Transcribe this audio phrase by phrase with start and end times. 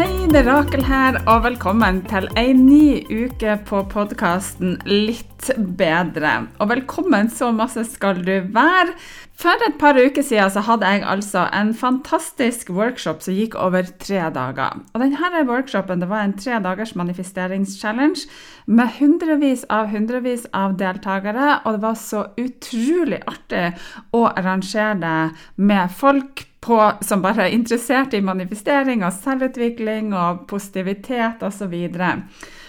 [0.00, 6.30] Hei, det er Rakel her, og velkommen til ei ny uke på podkasten Litt bedre.
[6.56, 8.94] Og velkommen så masse skal du være.
[9.36, 13.92] For et par uker siden så hadde jeg altså en fantastisk workshop som gikk over
[14.00, 14.80] tre dager.
[14.94, 18.24] Og denne workshopen det var en tre dagers manifesteringschallenge
[18.72, 23.74] med hundrevis av hundrevis av deltakere, og det var så utrolig artig
[24.16, 25.18] å arrangere det
[25.60, 31.76] med folk på, som bare er interessert i manifestering og selvutvikling og positivitet osv.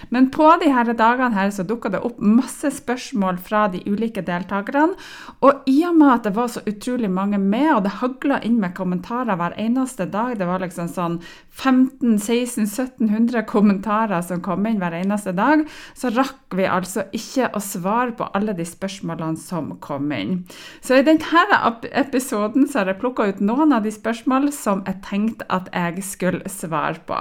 [0.09, 4.23] Men på de her dagene her så dukka det opp masse spørsmål fra de ulike
[4.27, 4.95] deltakerne.
[5.43, 8.59] Og i og med at det var så utrolig mange med, og det hagla inn
[8.63, 11.19] med kommentarer hver eneste dag, det var liksom sånn
[11.51, 15.65] 15 1600-1700 kommentarer som kom inn hver eneste dag,
[15.97, 20.41] så rakk vi altså ikke å svare på alle de spørsmålene som kom inn.
[20.81, 21.43] Så i denne
[21.91, 26.05] episoden så har jeg plukka ut noen av de spørsmål som jeg tenkte at jeg
[26.07, 27.17] skulle svare på.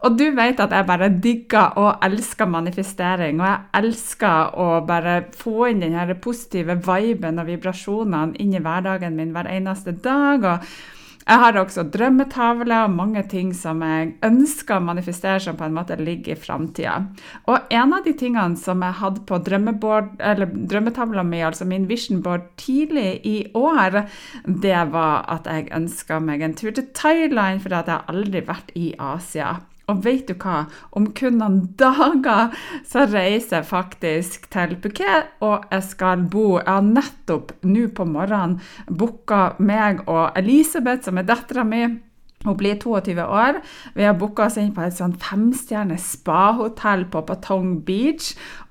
[0.00, 5.18] Og du vet at jeg bare digger og elsker manifestering, og jeg elsker å bare
[5.36, 10.48] få inn den positive viben og vibrasjonene inn i hverdagen min hver eneste dag.
[10.48, 10.98] og
[11.30, 15.76] jeg har også drømmetavler og mange ting som jeg ønsker å manifestere, som på en
[15.76, 16.96] måte ligger i framtida.
[17.46, 22.50] Og en av de tingene som jeg hadde på drømmetavla mi, altså min vision board,
[22.58, 24.02] tidlig i år,
[24.42, 28.74] det var at jeg ønska meg en tur til Thailand, for jeg har aldri vært
[28.74, 29.60] i Asia.
[29.90, 30.64] Og vet du hva?
[30.96, 32.54] Om kun noen dager
[32.86, 38.06] så reiser jeg faktisk til Phuket, og jeg skal bo Jeg har nettopp nå på
[38.06, 41.82] morgenen booka meg og Elisabeth, som er dattera mi.
[42.44, 43.58] Hun blir 22 år.
[43.94, 48.30] Vi har booka oss inn på et sånn femstjerners spahotell på Patong Beach.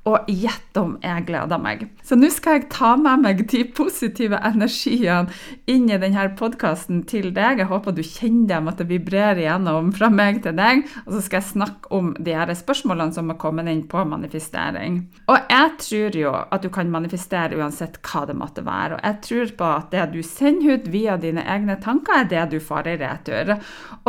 [0.10, 1.84] Og gjett om jeg gleder meg.
[2.06, 5.30] Så nå skal jeg ta med meg de positive energiene
[5.70, 7.62] inn i denne podkasten til deg.
[7.62, 10.82] Jeg håper du kjenner dem, at det vibrerer igjennom fra meg til deg.
[11.06, 15.04] Og så skal jeg snakke om de her spørsmålene som har kommet inn på manifestering.
[15.30, 18.98] Og jeg tror jo at du kan manifestere uansett hva det måtte være.
[18.98, 22.48] Og jeg tror på at det du sender ut via dine egne tanker, er det
[22.56, 23.56] du får i retur.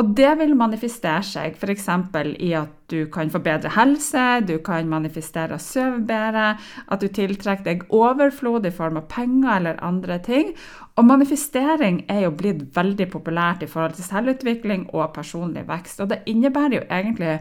[0.01, 1.89] Og det vil manifestere seg f.eks.
[2.41, 6.57] i at du kan få bedre helse, du kan manifestere og sove bedre,
[6.91, 10.53] at du tiltrekker deg overflod i form av penger eller andre ting.
[10.99, 16.03] Og manifestering er jo blitt veldig populært i forhold til selvutvikling og personlig vekst.
[16.03, 17.39] Og det innebærer jo egentlig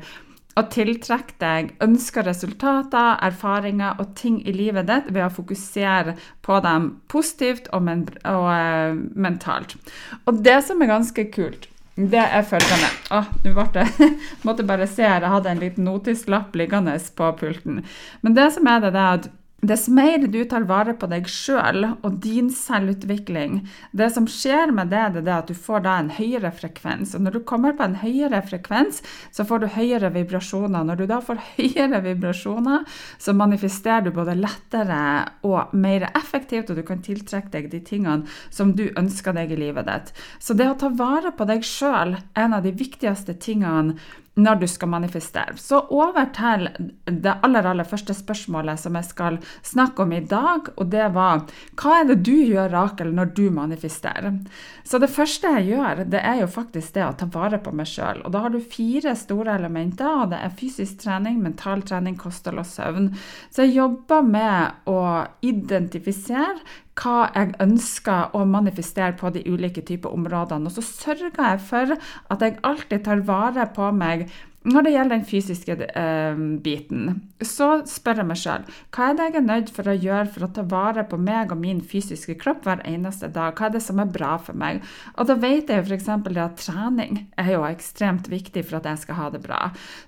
[0.57, 6.59] å tiltrekke deg ønska resultater, erfaringer og ting i livet ditt ved å fokusere på
[6.65, 9.77] dem positivt og, men og uh, mentalt.
[10.25, 11.69] Og det som er ganske kult
[12.07, 14.09] det er følgende Å, nå ble det
[14.47, 17.81] Måtte bare se her, jeg hadde en liten notislapp liggende på pulten.
[18.23, 19.29] Men det som er det, det er at
[19.61, 23.57] Dess mer du tar vare på deg sjøl og din selvutvikling,
[23.91, 27.11] det som skjer med det, det er at du får da en høyere frekvens.
[27.17, 29.01] Og når du kommer på en høyere frekvens,
[29.35, 30.85] så får du høyere vibrasjoner.
[30.87, 32.87] Når du da får høyere vibrasjoner,
[33.19, 35.01] så manifesterer du både lettere
[35.43, 39.59] og mer effektivt, og du kan tiltrekke deg de tingene som du ønsker deg i
[39.59, 40.15] livet ditt.
[40.39, 43.99] Så det å ta vare på deg sjøl er en av de viktigste tingene
[44.39, 45.57] når du skal manifestere.
[45.59, 46.67] Så over til
[47.05, 51.45] det aller, aller første spørsmålet som jeg skal snakke om i dag, og det var
[51.79, 54.39] hva er det du gjør, Rakel, når du manifesterer?
[54.87, 57.89] Så det første jeg gjør, det er jo faktisk det å ta vare på meg
[57.89, 58.23] sjøl.
[58.25, 62.61] Og da har du fire store elementer, og det er fysisk trening, mental trening, kosthold
[62.63, 63.11] og søvn.
[63.53, 64.99] Så jeg jobber med å
[65.45, 66.57] identifisere
[66.99, 70.67] hva jeg ønsker å manifestere på de ulike typer områdene.
[70.67, 74.27] Og så sørger jeg for at jeg alltid tar vare på meg
[74.67, 79.27] når det gjelder den fysiske eh, biten, så spør jeg meg sjøl hva er det
[79.29, 82.35] jeg er nødt for å gjøre for å ta vare på meg og min fysiske
[82.41, 83.55] kropp hver eneste dag?
[83.55, 84.81] Hva er det som er bra for meg?
[85.15, 86.09] Og da vet jeg jo f.eks.
[86.11, 89.61] at trening er jo ekstremt viktig for at jeg skal ha det bra.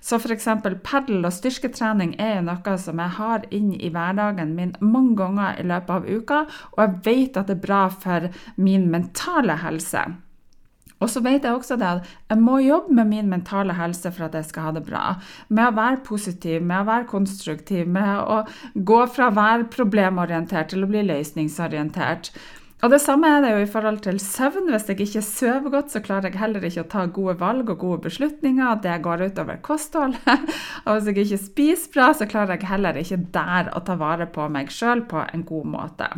[0.04, 0.50] Så f.eks.
[0.84, 5.62] padel og styrketrening er jo noe som jeg har inn i hverdagen min mange ganger
[5.62, 6.42] i løpet av uka,
[6.76, 8.28] og jeg vet at det er bra for
[8.60, 10.04] min mentale helse.
[11.02, 14.28] Og så vet jeg også det at jeg må jobbe med min mentale helse for
[14.28, 15.04] at jeg skal ha det bra.
[15.50, 18.42] Med å være positiv, med å være konstruktiv, med å
[18.74, 22.32] gå fra å være problemorientert til å bli løsningsorientert.
[22.82, 24.70] Og Det samme er det jo i forhold til søvn.
[24.72, 27.78] Hvis jeg ikke sover godt, så klarer jeg heller ikke å ta gode valg og
[27.78, 28.80] gode beslutninger.
[28.82, 30.48] Det går utover kostholdet.
[30.86, 34.26] og hvis jeg ikke spiser bra, så klarer jeg heller ikke der å ta vare
[34.26, 36.10] på meg sjøl på en god måte.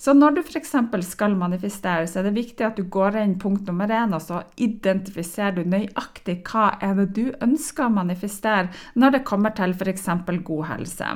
[0.00, 0.74] Så når du f.eks.
[1.04, 4.42] skal manifestere, så er det viktig at du går inn punkt nummer én, og så
[4.56, 10.08] identifiserer du nøyaktig hva er det du ønsker å manifestere når det kommer til f.eks.
[10.46, 11.10] god helse.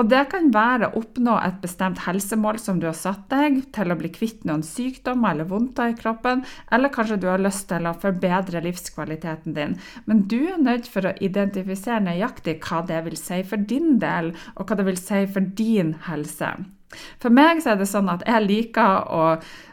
[0.00, 3.92] Og det kan være å oppnå et bestemt helsemål som du har satt deg, til
[3.92, 7.88] å bli kvitt noen sykdommer eller vondter i kroppen, eller kanskje du har lyst til
[7.88, 9.78] å forbedre livskvaliteten din.
[10.04, 14.34] Men du er nødt for å identifisere nøyaktig hva det vil si for din del,
[14.56, 16.52] og hva det vil si for din helse.
[17.22, 19.26] For meg er det sånn at jeg liker å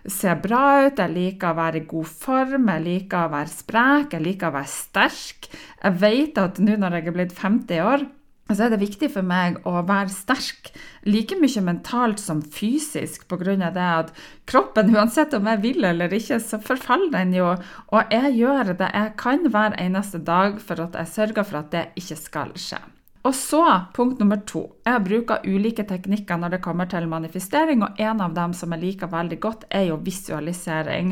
[0.07, 4.13] se bra ut, jeg liker å være i god form, jeg liker å være sprek,
[4.13, 5.49] jeg liker å være sterk.
[5.81, 8.07] Jeg vet at nå når jeg er blitt 50 år,
[8.47, 10.69] så er det viktig for meg å være sterk
[11.07, 13.55] like mye mentalt som fysisk, pga.
[13.75, 14.13] det at
[14.47, 17.49] kroppen, uansett om jeg vil eller ikke, så forfaller den jo.
[17.91, 21.73] Og jeg gjør det jeg kan hver eneste dag for at jeg sørger for at
[21.75, 22.79] det ikke skal skje.
[23.27, 23.59] Og så,
[23.91, 24.61] punkt nummer to.
[24.87, 28.83] Jeg bruker ulike teknikker når det kommer til manifestering, og en av dem som jeg
[28.85, 31.09] liker veldig godt, er jo visualisering.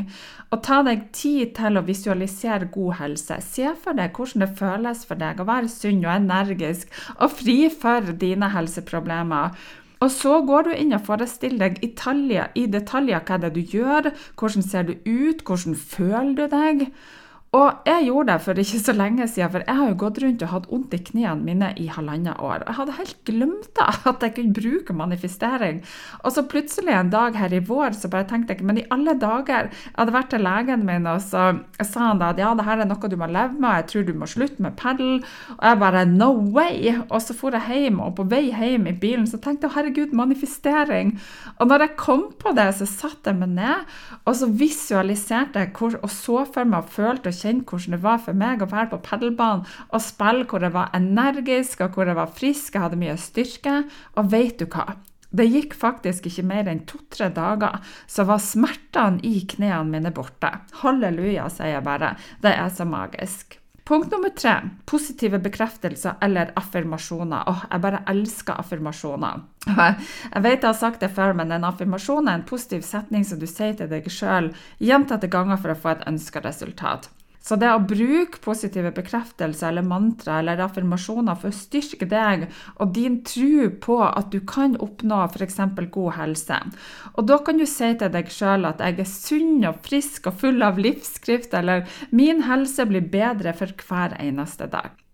[0.56, 3.40] Og ta deg tid til å visualisere god helse.
[3.44, 7.58] Se for deg hvordan det føles for deg å være sunn og energisk og fri
[7.74, 9.52] for dine helseproblemer.
[10.00, 14.12] Og så går du inn og forestiller deg i detaljer, hva det er du gjør,
[14.40, 16.88] hvordan ser du ut, hvordan føler du deg.
[17.56, 20.42] Og jeg gjorde det for ikke så lenge siden, for jeg har jo gått rundt
[20.44, 22.66] og hatt vondt i knærne mine i halvannet år.
[22.66, 25.80] Jeg hadde helt glemt at jeg kunne bruke manifestering.
[26.24, 29.13] Og så plutselig en dag her i vår så bare tenkte jeg men i alle
[29.19, 31.46] dager Jeg hadde vært til legen min, og så
[31.80, 34.08] sa han da at ja, det her er noe du må leve med, jeg tror
[34.08, 35.22] du må slutte med padel.
[35.56, 36.96] Og jeg bare no way!
[37.08, 40.18] Og så for jeg hjem, og på vei hjem i bilen så tenkte jeg herregud,
[40.18, 41.16] manifestering.
[41.60, 45.74] Og når jeg kom på det, så satte jeg meg ned, og så visualiserte jeg
[45.78, 48.70] hvor, og så for meg og følte og kjenne hvordan det var for meg å
[48.72, 52.86] være på padelbanen og spille hvor jeg var energisk og hvor jeg var frisk, jeg
[52.86, 53.82] hadde mye styrke.
[54.18, 54.98] Og vet du hva?
[55.36, 60.52] Det gikk faktisk ikke mer enn to-tre dager, så var smertene i knærne mine borte.
[60.80, 62.14] Halleluja, sier jeg bare.
[62.44, 63.60] Det er så magisk.
[63.86, 64.54] Punkt nummer tre
[64.90, 67.44] positive bekreftelser eller affirmasjoner.
[67.52, 69.44] Åh, jeg bare elsker affirmasjoner.
[69.76, 73.40] Jeg vet jeg har sagt det før, men en affirmasjon er en positiv setning som
[73.42, 77.10] du sier til deg sjøl gjentatte ganger for å få et ønska resultat.
[77.46, 82.48] Så det å bruke positive bekreftelser eller mantra eller affirmasjoner for å styrke deg
[82.82, 85.62] og din tro på at du kan oppnå f.eks.
[85.94, 86.60] god helse.
[87.14, 90.42] Og da kan du si til deg sjøl at jeg er sunn og frisk og
[90.42, 95.05] full av livsskrift, eller min helse blir bedre for hver eneste dag.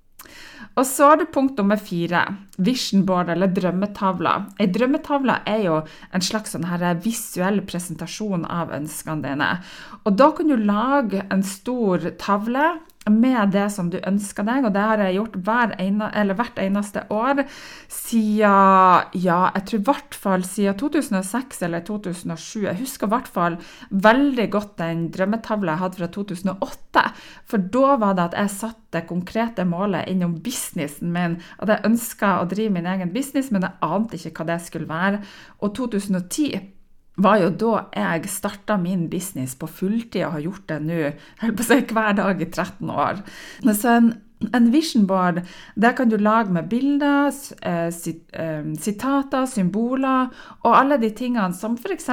[0.80, 2.24] Og så er det punkt nummer fire.
[2.62, 4.36] Vision board, eller drømmetavla.
[4.62, 5.80] Ei drømmetavle er jo
[6.16, 9.50] en slags sånn her visuell presentasjon av ønskene dine.
[10.06, 12.72] Og da kan du lage en stor tavle
[13.10, 17.02] med det som du ønsker deg, og det har jeg gjort hver ene, hvert eneste
[17.10, 17.42] år
[17.90, 22.68] siden ja, jeg tror i hvert fall siden 2006 eller 2007.
[22.68, 23.58] Jeg husker i hvert fall
[23.90, 27.06] veldig godt den drømmetavla jeg hadde fra 2008.
[27.50, 31.40] For da var det at jeg satte det konkrete målet innom businessen min.
[31.58, 34.92] At jeg ønska å drive min egen business, men jeg ante ikke hva det skulle
[34.92, 35.24] være.
[35.64, 36.81] Og 2010
[37.24, 41.00] var jo da jeg starta min business på fulltid og har gjort det nå
[41.42, 43.24] på å si, hver dag i 13 år.
[43.72, 44.12] Så en,
[44.56, 45.42] en vision board
[45.80, 47.30] det kan du lage med bilder,
[47.62, 50.32] eh, eh, sitater, symboler
[50.64, 52.10] og alle de tingene som f.eks.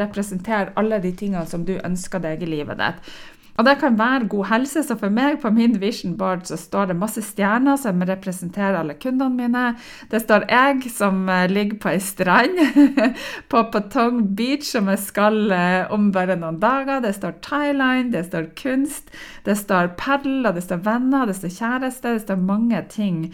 [0.00, 3.12] representerer alle de tingene som du ønsker deg i livet ditt.
[3.60, 6.88] Og det kan være god helse, så for meg på min vision board så står
[6.88, 9.64] det masse stjerner som representerer alle kundene mine.
[10.08, 12.56] Det står jeg som eh, ligger på ei strand
[13.52, 17.04] på Patong Beach som jeg skal eh, om bare noen dager.
[17.04, 19.12] Det står Thailand, det står kunst,
[19.44, 23.26] det står padel, det står venner, det står kjæreste, det står mange ting.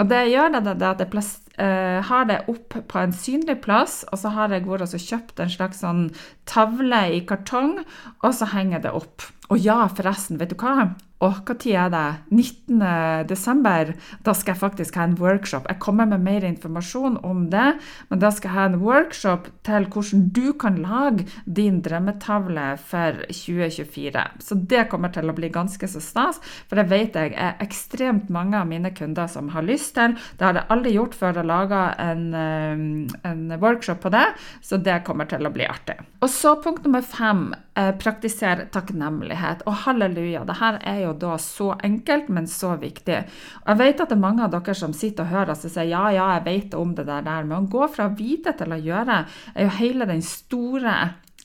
[0.00, 3.58] Og det gjør, det er at jeg plass, uh, har det opp på en synlig
[3.64, 6.04] plass, og så har jeg vært og kjøpt en slags sånn
[6.46, 7.80] tavle i kartong,
[8.22, 9.26] og så henger det opp.
[9.48, 10.90] Og ja, forresten, vet du hva?
[11.24, 12.04] Og hva tid er det?
[12.30, 12.82] 19.
[13.26, 13.90] desember.
[14.22, 15.66] Da skal jeg faktisk ha en workshop.
[15.66, 17.72] Jeg kommer med mer informasjon om det,
[18.08, 23.18] men da skal jeg ha en workshop til hvordan du kan lage din drømmetavle for
[23.34, 24.24] 2024.
[24.46, 26.38] Så det kommer til å bli ganske så stas,
[26.70, 30.14] for det vet jeg er ekstremt mange av mine kunder som har lyst til.
[30.38, 34.26] Det har jeg aldri gjort før å lage en, eh, en workshop på det,
[34.62, 35.98] så det kommer til å bli artig.
[36.22, 37.54] Og så punkt nummer fem.
[37.78, 39.60] praktiser takknemlighet.
[39.70, 43.20] Og halleluja, det her er jo da så enkelt, men så viktig.
[43.24, 46.04] Jeg vet at det er mange av dere som sitter og hører og sier ja,
[46.14, 49.22] ja, jeg vet om det der, men å gå fra vite til å gjøre
[49.54, 50.98] er jo hele den store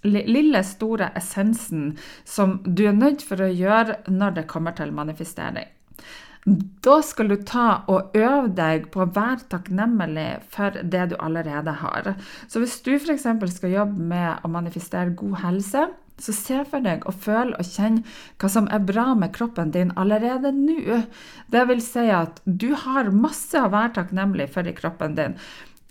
[0.04, 1.94] lille, store essensen
[2.28, 5.70] som du er nødt for å gjøre når det kommer til manifestering.
[6.84, 11.78] Da skal du ta og øve deg på å være takknemlig for det du allerede
[11.80, 12.10] har.
[12.52, 13.24] Så hvis du f.eks.
[13.56, 15.86] skal jobbe med å manifestere god helse,
[16.24, 18.02] så se for deg og føl og kjenn
[18.42, 21.02] hva som er bra med kroppen din allerede nå.
[21.52, 25.38] Det vil si at du har masse å være takknemlig for i kroppen din.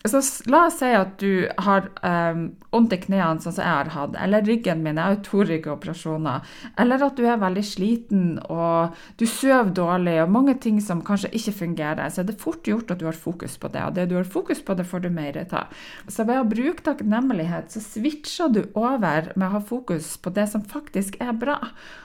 [0.05, 0.19] Så
[0.51, 4.43] la oss si at du har um, i knærne, sånn som jeg har hatt, eller
[4.47, 6.49] ryggen min, jeg har jo to ryggoperasjoner,
[6.83, 11.31] eller at du er veldig sliten og du sover dårlig, og mange ting som kanskje
[11.39, 14.09] ikke fungerer, så er det fort gjort at du har fokus på det, og det
[14.11, 15.71] du har fokus på, det får du mer av.
[16.11, 20.49] Så ved å bruke takknemlighet, så switcher du over med å ha fokus på det
[20.51, 21.61] som faktisk er bra.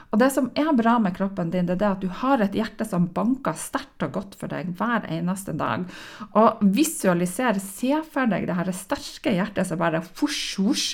[0.08, 2.54] Og det som er bra med kroppen din, det er det at du har et
[2.56, 5.84] hjerte som banker sterkt og godt for deg hver eneste dag.
[6.32, 10.92] Og visualiser, se for deg det her sterke hjertet som bare fosj, fosj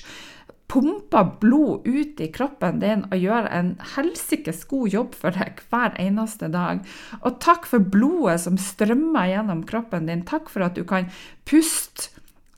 [0.70, 5.94] pumper blod ut i kroppen din og gjør en helsikes god jobb for deg hver
[6.00, 6.80] eneste dag.
[7.22, 10.24] Og takk for blodet som strømmer gjennom kroppen din.
[10.26, 11.10] Takk for at du kan
[11.48, 12.10] puste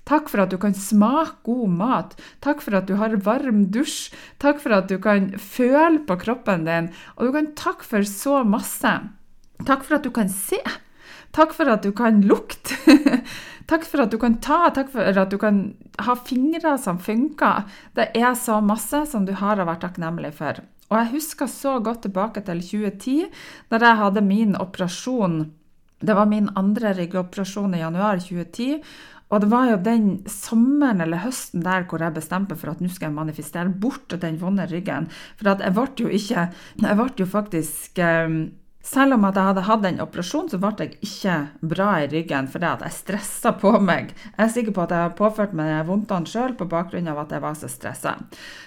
[0.07, 2.13] Takk for at du kan smake god mat.
[2.39, 4.13] Takk for at du har varm dusj.
[4.39, 6.93] Takk for at du kan føle på kroppen din.
[7.19, 8.93] Og du kan takke for så masse.
[9.67, 10.61] Takk for at du kan se.
[11.35, 12.79] Takk for at du kan lukte.
[13.71, 14.67] takk for at du kan ta.
[14.75, 15.61] Takk for at du kan
[16.07, 17.67] ha fingre som funker.
[17.99, 20.63] Det er så masse som du har å være takknemlig for.
[20.87, 23.27] Og jeg husker så godt tilbake til 2010,
[23.73, 25.41] da jeg hadde min operasjon.
[25.99, 28.85] Det var min andre ryggoperasjon i januar 2010.
[29.35, 32.91] Og det var jo den sommeren eller høsten der hvor jeg bestemte for at nå
[32.93, 35.09] skal jeg manifestere bort den vonde ryggen.
[35.35, 36.47] For jeg ble jo ikke
[36.85, 38.39] Jeg ble jo faktisk um,
[38.87, 41.37] selv om jeg hadde hatt en operasjon, så ble jeg ikke
[41.75, 44.13] bra i ryggen fordi at jeg stressa på meg.
[44.37, 47.35] Jeg er sikker på at jeg har påført meg vondtene sjøl på bakgrunn av at
[47.35, 48.15] jeg var så stressa.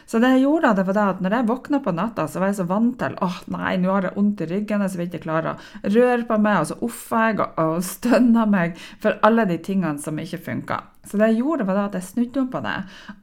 [0.10, 2.52] Så det jeg gjorde, det var det at når jeg våkna på natta, så var
[2.52, 5.08] jeg så vant til åh oh, nei, nå har jeg vondt i ryggen, jeg vil
[5.08, 9.22] ikke klare å røre på meg, og så offa jeg og, og stønna meg for
[9.26, 10.84] alle de tingene som ikke funka.
[11.10, 12.76] Så det jeg gjorde, var at jeg snudde om på det.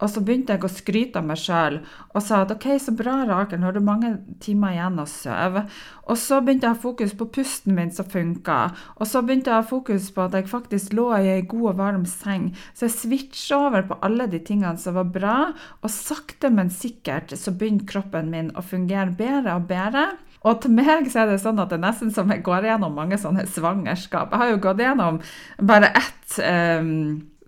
[0.02, 1.78] Og så begynte jeg å skryte av meg sjøl
[2.16, 4.10] og sa at OK, så bra, Rakel, nå har du mange
[4.42, 5.62] timer igjen å sove.
[6.10, 8.58] Og så begynte jeg å ha fokus på pusten min som funka.
[8.98, 11.68] Og så begynte jeg å ha fokus på at jeg faktisk lå i ei god
[11.72, 12.48] og varm seng.
[12.74, 15.36] Så jeg switcha over på alle de tingene som var bra,
[15.82, 20.08] og sakte, men sikkert så begynte kroppen min å fungere bedre og bedre.
[20.46, 22.94] Og til meg så er det sånn at det er nesten som jeg går gjennom
[22.94, 24.30] mange sånne svangerskap.
[24.30, 25.18] Jeg har jo gått gjennom
[25.58, 26.92] bare ett um,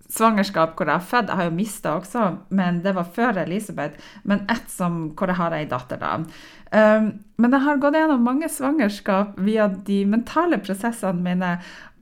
[0.09, 1.29] svangerskap hvor jeg har født.
[1.29, 2.25] Jeg har jo mista også,
[2.55, 3.99] men det var før Elisabeth.
[4.23, 6.17] Men ett som, hvor jeg har ei datter, da.
[6.69, 11.55] Um, men jeg har gått gjennom mange svangerskap via de mentale prosessene mine.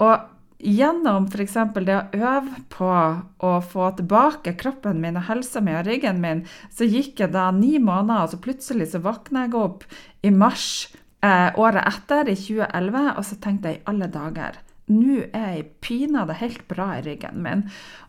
[0.03, 1.57] Og gjennom f.eks.
[1.85, 2.91] det å øve på
[3.45, 7.49] å få tilbake kroppen min og helsa mi og ryggen min, så gikk jeg da
[7.53, 9.85] ni måneder, og så plutselig så våkna jeg opp
[10.25, 10.87] i mars
[11.21, 15.65] eh, året etter, i 2011, og så tenkte jeg i alle dager nå er jeg
[15.83, 17.65] pinadø helt bra i ryggen min.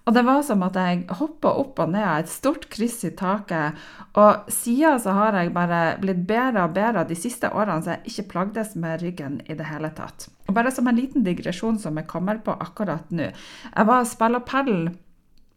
[0.06, 3.10] Og det var som at jeg hoppa opp og ned av et stort kryss i
[3.18, 3.78] taket.
[4.18, 8.12] Og siden så har jeg bare blitt bedre og bedre de siste årene, så jeg
[8.12, 10.28] ikke plagdes med ryggen i det hele tatt.
[10.46, 13.32] Og bare som en liten digresjon som jeg kommer på akkurat nå.
[13.74, 14.88] Jeg var og spilte padel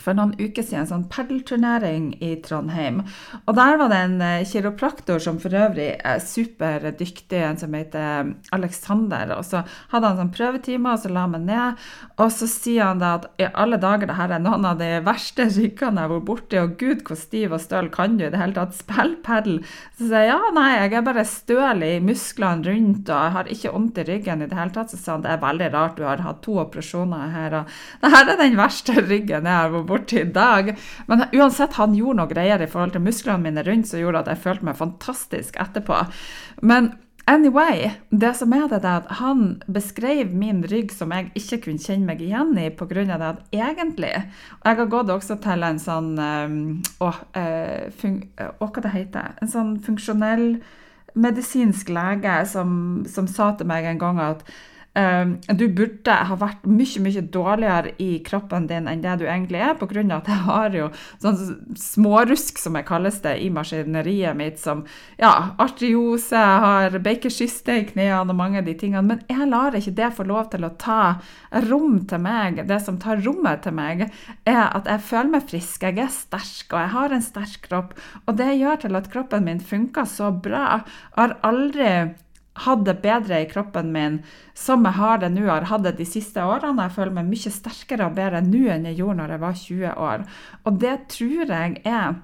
[0.01, 3.01] for noen uker siden en sånn padelturnering i Trondheim.
[3.45, 8.33] Og der var det en eh, kiropraktor som for øvrig er superdyktig, en som heter
[8.55, 9.35] Alexander.
[9.37, 11.85] Og så hadde han sånn prøvetime, og så la han meg ned.
[12.17, 14.89] Og så sier han da at i alle dager, det her er noen av de
[15.05, 18.31] verste ryggene jeg har vært borti, og gud, hvor stiv og støl kan du i
[18.33, 19.61] det hele tatt spille padel?
[19.97, 23.51] Så sier jeg ja, nei, jeg er bare støl i musklene rundt, og jeg har
[23.55, 24.93] ikke vondt i ryggen i det hele tatt.
[24.93, 28.13] Så sa han det er veldig rart, du har hatt to operasjoner her, og det
[28.15, 30.73] her er den verste ryggen jeg har vært borti i dag.
[31.11, 34.33] Men uansett, han gjorde noe greier i forhold til musklene mine rundt som gjorde at
[34.33, 36.03] jeg følte meg fantastisk etterpå.
[36.65, 36.93] Men
[37.29, 41.83] Anyway, det som er det, er at han beskrev min rygg som jeg ikke kunne
[41.83, 43.03] kjenne meg igjen i pga.
[43.05, 48.49] det at egentlig Og jeg har gått også til en sånn å, uh, fun, uh,
[48.57, 50.61] hva det heter En sånn funksjonell
[51.13, 54.43] medisinsk lege som, som sa til meg en gang at
[54.91, 59.77] du burde ha vært mye mye dårligere i kroppen din enn det du egentlig er,
[59.79, 60.01] pga.
[60.17, 60.89] at jeg har jo
[61.21, 61.37] sånn
[61.79, 64.83] smårusk, som jeg kalles det, i maskineriet mitt, som
[65.17, 69.13] ja, artriose, jeg har bakerkyste i knærne og mange av de tingene.
[69.13, 71.21] Men jeg lar ikke det få lov til å ta
[71.69, 72.59] rom til meg.
[72.67, 74.09] Det som tar rommet til meg,
[74.43, 77.95] er at jeg føler meg frisk, jeg er sterk, og jeg har en sterk kropp.
[78.25, 80.81] Og det gjør til at kroppen min funker så bra.
[80.81, 81.93] Jeg har aldri
[82.65, 84.19] hatt det bedre i kroppen min
[84.57, 86.87] som jeg har det nå, har hatt det de siste årene.
[86.87, 89.95] Jeg føler meg mye sterkere og bedre nå enn jeg gjorde når jeg var 20
[90.09, 90.25] år.
[90.65, 92.19] Og det tror jeg er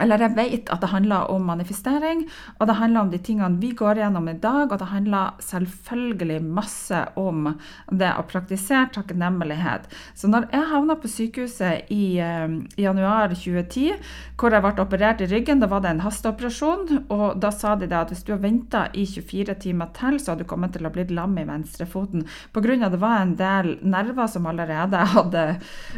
[0.00, 2.24] eller jeg vet at det handler om manifestering,
[2.58, 6.38] og det handler om de tingene vi går gjennom i dag, og det handler selvfølgelig
[6.44, 7.52] masse om
[7.90, 9.88] det å praktisere takknemlighet.
[10.14, 13.98] Så når jeg havna på sykehuset i, eh, i, januar 2010,
[14.38, 17.88] hvor jeg ble operert i ryggen, da var det en hasteoperasjon, og da sa de
[17.88, 20.92] at hvis du har venta i 24 timer til, så hadde du kommet til å
[20.94, 22.26] bli lam i venstrefoten.
[22.52, 22.90] Pga.
[22.90, 25.44] det var en del nerver som allerede hadde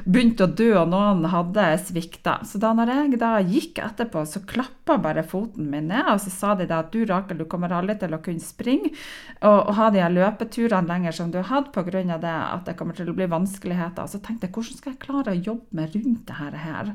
[0.05, 2.41] begynt å dø, og noen hadde svikta.
[2.47, 6.33] Så da når jeg da gikk etterpå så klappa bare foten min ned, og så
[6.33, 9.75] sa de da at du Rakel, du kommer aldri til å kunne springe og, og
[9.79, 11.91] ha de her løpeturene lenger som du har hatt pga.
[11.91, 14.05] det at det kommer til å bli vanskeligheter.
[14.05, 16.95] Og så tenkte jeg hvordan skal jeg klare å jobbe meg rundt det her?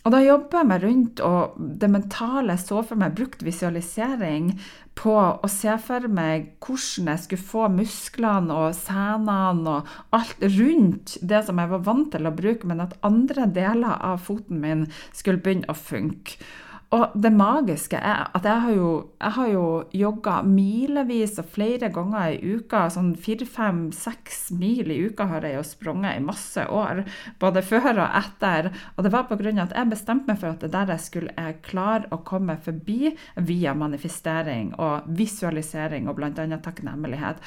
[0.00, 4.54] Og da jobber jeg meg rundt og det mentale så for meg brukt visualisering
[4.96, 11.18] på å se for meg hvordan jeg skulle få musklene og senene og alt rundt
[11.20, 14.88] det som jeg var vant til å bruke, men at andre deler av foten min
[15.12, 16.40] skulle begynne å funke.
[16.90, 18.88] Og det magiske er at jeg har jo,
[19.22, 22.88] jeg jogga milevis og flere ganger i uka.
[22.90, 27.04] Sånn fire, fem, seks mil i uka har jeg jo sprunget i masse år.
[27.38, 28.72] Både før og etter.
[28.96, 29.54] Og det var pga.
[29.62, 33.14] at jeg bestemte meg for at det der jeg skulle jeg klare å komme forbi
[33.36, 36.32] via manifestering og visualisering og bl.a.
[36.58, 37.38] takknemlighet.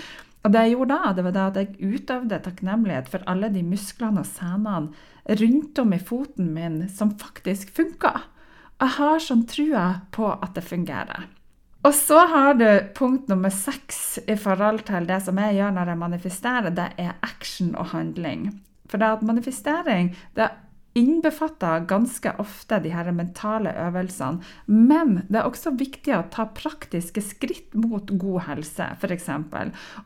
[0.44, 3.63] Og det jeg gjorde da, det var det at jeg utøvde takknemlighet for alle de
[3.63, 8.22] musklene og senene rundt om i foten min som faktisk funka.
[8.82, 11.30] Jeg har sånn trua på at det fungerer.
[11.84, 15.92] Og så har du punkt nummer seks i forhold til det som jeg gjør når
[15.92, 16.76] jeg manifesterer.
[16.76, 18.48] Det er action og handling.
[18.88, 20.48] For det at manifestering det
[20.93, 24.43] innbefatter ganske ofte de her mentale øvelsene.
[24.65, 29.29] Men det er også viktig å ta praktiske skritt mot god helse, f.eks.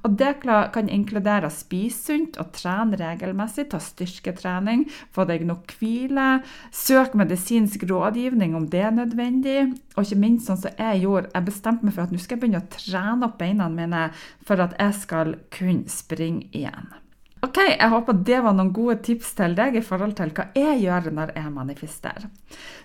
[0.02, 5.73] Og det kan inkludere å spise sunt og trene regelmessig, ta styrketrening, få deg nok
[5.80, 6.28] hvile,
[6.71, 9.58] søk medisinsk rådgivning om det er nødvendig,
[9.95, 12.45] og ikke minst sånn som jeg gjorde, jeg bestemte meg for at nå skal jeg
[12.45, 14.06] begynne å trene opp beina mine
[14.47, 16.95] for at jeg skal kunne springe igjen.
[17.48, 20.82] Ok, Jeg håper det var noen gode tips til deg i forhold til hva jeg
[20.82, 22.26] gjør når jeg manifesterer.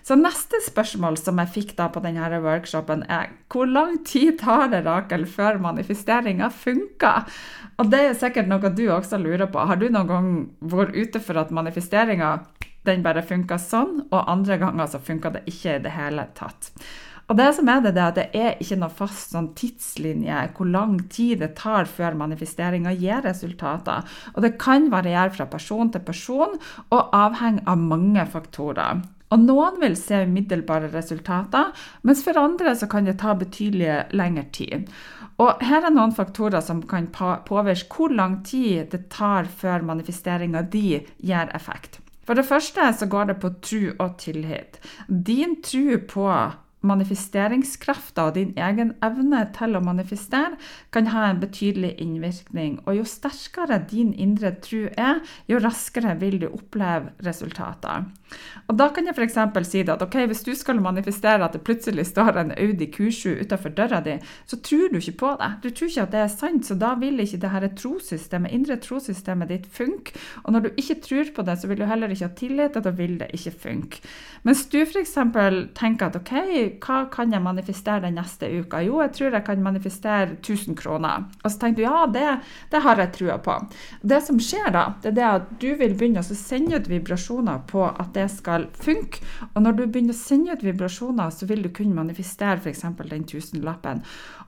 [0.05, 4.69] Så Neste spørsmål som jeg fikk da på denne workshopen, er hvor lang tid tar
[4.71, 7.27] det Rakel, før manifesteringa funker?
[7.77, 9.59] Og Det er sikkert noe du også lurer på.
[9.59, 10.29] Har du noen gang
[10.61, 12.37] vært ute for at manifesteringa
[12.83, 16.71] bare funka sånn, og andre ganger så funka det ikke i det hele tatt?
[17.31, 20.41] Og det som er det, det er at det er ikke noe fast sånn tidslinje
[20.57, 24.03] hvor lang tid det tar før manifesteringa gir resultater.
[24.35, 26.57] Og det kan variere fra person til person
[26.91, 29.03] og avhenge av mange faktorer.
[29.33, 31.71] Og Noen vil se umiddelbare resultater,
[32.05, 34.91] mens for andre kan det ta betydelig lengre tid.
[35.41, 40.61] Og Her er noen faktorer som kan påvirke hvor lang tid det tar før manifesteringa
[40.69, 41.97] di gir effekt.
[42.23, 44.77] For det første så går det på tro og tillit.
[45.09, 46.27] Din tro på
[46.87, 50.59] manifesteringskrafta og din egen evne til å manifestere
[50.93, 52.79] kan ha en betydelig innvirkning.
[52.85, 58.07] Og jo sterkere din indre tro er, jo raskere vil du oppleve resultater.
[58.67, 59.37] Og da kan jeg f.eks.
[59.67, 63.73] si at ok, hvis du skal manifestere at det plutselig står en Audi Q7 utenfor
[63.75, 64.17] døra di,
[64.47, 65.51] så tror du ikke på det.
[65.63, 68.77] Du tror ikke at det er sant, så da vil ikke det her trosystemet, indre
[68.81, 70.15] trosystemet ditt funke.
[70.43, 72.85] Og når du ikke tror på det, så vil du heller ikke ha tillit, og
[72.87, 74.03] da vil det ikke funke.
[74.43, 75.13] Mens du f.eks.
[75.77, 76.33] tenker at ok,
[76.83, 78.81] hva kan jeg manifestere den neste uka?
[78.83, 81.27] Jo, jeg tror jeg kan manifestere 1000 kroner.
[81.43, 82.27] Og så tenker du ja, det,
[82.71, 83.55] det har jeg trua på.
[84.01, 87.63] Det som skjer da, det er det at du vil begynne å sende ut vibrasjoner
[87.69, 89.23] på at det skal funke.
[89.53, 92.85] Og når du begynner å sende ut vibrasjoner, så vil du kunne manifestere f.eks.
[93.09, 94.03] den tusenlappen.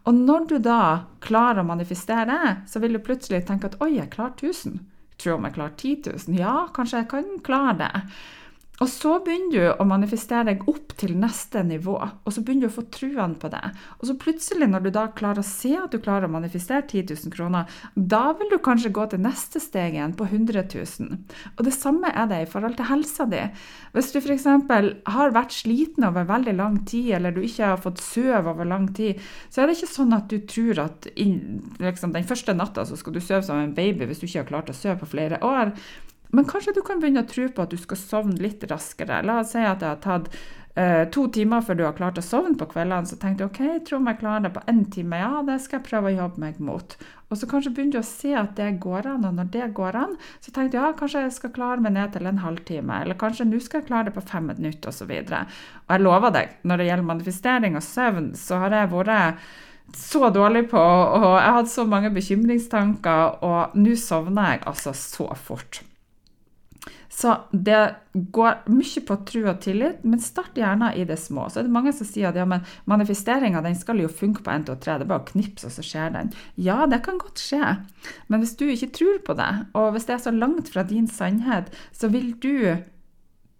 [0.05, 0.81] Og når du da
[1.25, 4.79] klarer å manifestere, så vil du plutselig tenke at oi, jeg klarer 1000.
[5.21, 6.39] Tror om jeg klarer 10 000?
[6.39, 8.03] Ja, kanskje jeg kan klare det.
[8.83, 12.73] Og så begynner du å manifestere deg opp til neste nivå, og så begynner du
[12.73, 13.61] å få truene på det.
[13.99, 17.13] Og så plutselig, når du da klarer å se at du klarer å manifestere 10
[17.13, 21.19] 000 kroner, da vil du kanskje gå til neste steg igjen, på 100 000.
[21.55, 23.43] Og det samme er det i forhold til helsa di.
[23.95, 24.47] Hvis du f.eks.
[25.15, 28.89] har vært sliten over veldig lang tid, eller du ikke har fått søv over lang
[28.97, 32.83] tid, så er det ikke sånn at du tror at in, liksom, den første natta
[32.87, 35.13] så skal du sove som en baby hvis du ikke har klart å sove på
[35.15, 35.71] flere år.
[36.33, 39.23] Men kanskje du kan begynne å tro på at du skal sovne litt raskere.
[39.25, 40.31] La oss si at det har tatt
[40.75, 43.07] eh, to timer før du har klart å sovne på kveldene.
[43.09, 45.19] Så tenkte du ok, jeg tror jeg klarer det på én time.
[45.21, 46.97] Ja, det skal jeg prøve å jobbe meg mot.
[47.29, 49.99] Og så kanskje begynner du å se at det går an, og når det går
[50.01, 53.01] an, så tenkte du ja, kanskje jeg skal klare meg ned til en halvtime.
[53.05, 55.09] Eller kanskje nå skal jeg klare det på fem minutter, osv.
[55.09, 55.45] Og, så
[55.85, 59.49] og jeg lover deg, når det gjelder manifestering og søvn, så har jeg vært
[59.95, 65.29] så dårlig på, og jeg hatt så mange bekymringstanker, og nå sovner jeg altså så
[65.37, 65.83] fort.
[67.15, 71.45] Så det går mye på tro og tillit, men start gjerne i det små.
[71.47, 74.65] Så er det mange som sier at ja, men manifesteringa skal jo funke på 1,
[74.67, 76.33] 2, 3, det er bare å knipse, og så skjer den.
[76.59, 77.77] Ja, det kan godt skje,
[78.27, 79.47] men hvis du ikke tror på det,
[79.79, 82.83] og hvis det er så langt fra din sannhet, så vil du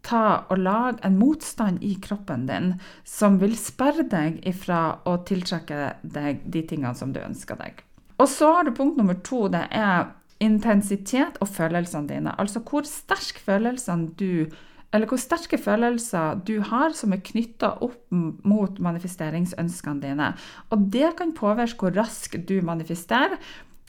[0.06, 2.74] ta og lage en motstand i kroppen din
[3.08, 7.82] som vil sperre deg ifra å tiltrekke deg de tingene som du ønsker deg.
[8.20, 9.48] Og så har du punkt nummer to.
[9.52, 10.12] Det er
[10.44, 12.40] intensitet og følelsene dine.
[12.40, 14.48] Altså hvor følelsene du
[14.96, 18.14] hvor sterke følelser du har som er knytta opp
[18.48, 20.34] mot manifesteringsønskene dine.
[20.72, 23.36] Og det kan påvirke hvor raskt du manifesterer.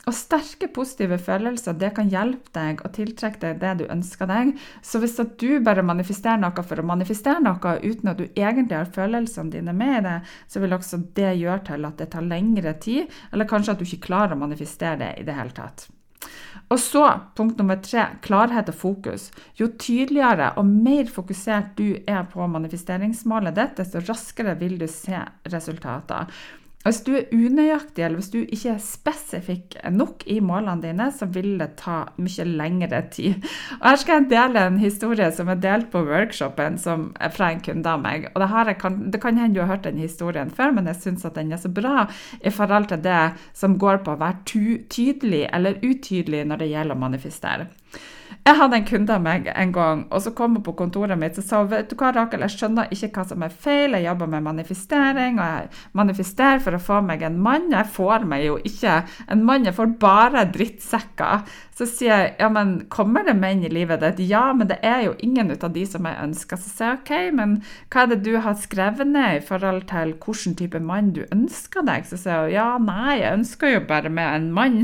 [0.07, 4.53] Og sterke positive følelser det kan hjelpe deg å tiltrekke deg det du ønsker deg.
[4.79, 8.93] Så hvis du bare manifesterer noe for å manifestere noe uten at du egentlig har
[8.95, 12.77] følelsene dine med i det, så vil også det gjøre til at det tar lengre
[12.79, 15.89] tid, eller kanskje at du ikke klarer å manifestere det i det hele tatt.
[16.67, 17.03] Og så,
[17.37, 19.29] punkt nummer tre, klarhet og fokus.
[19.59, 25.21] Jo tydeligere og mer fokusert du er på manifesteringsmålet ditt, desto raskere vil du se
[25.53, 26.27] resultater.
[26.87, 31.27] Hvis du er unøyaktig, eller hvis du ikke er spesifikk nok i målene dine, så
[31.31, 33.45] vil det ta mye lengre tid.
[33.79, 37.51] Og Her skal jeg dele en historie som er delt på workshopen som er fra
[37.51, 38.29] en kunde av meg.
[38.33, 41.27] Og det, kan, det kan hende du har hørt den historien før, men jeg syns
[41.35, 42.07] den er så bra
[42.39, 43.23] i forhold til det
[43.57, 44.43] som går på å være
[44.89, 47.67] tydelig eller utydelig når det gjelder å manifestere.
[48.47, 51.35] Jeg hadde en kunde av meg en gang, og så kom hun på kontoret mitt
[51.35, 54.29] og sa vet du hva, Rakel, jeg skjønner ikke hva som er feil, jeg jobber
[54.31, 57.67] med manifestering, og jeg manifesterer for å få meg en mann.
[57.75, 59.01] Jeg får meg jo ikke
[59.35, 61.43] en mann, jeg får bare drittsekker.
[61.75, 64.23] Så sier jeg ja, men kommer det menn i livet ditt?
[64.31, 66.63] Ja, men det er jo ingen av de som jeg ønsker.
[66.63, 67.59] Så sier jeg ok, men
[67.91, 71.83] hva er det du har skrevet ned i forhold til hvilken type mann du ønsker
[71.85, 72.07] deg?
[72.07, 74.83] Så sier hun ja, nei, jeg ønsker jo bare med en mann.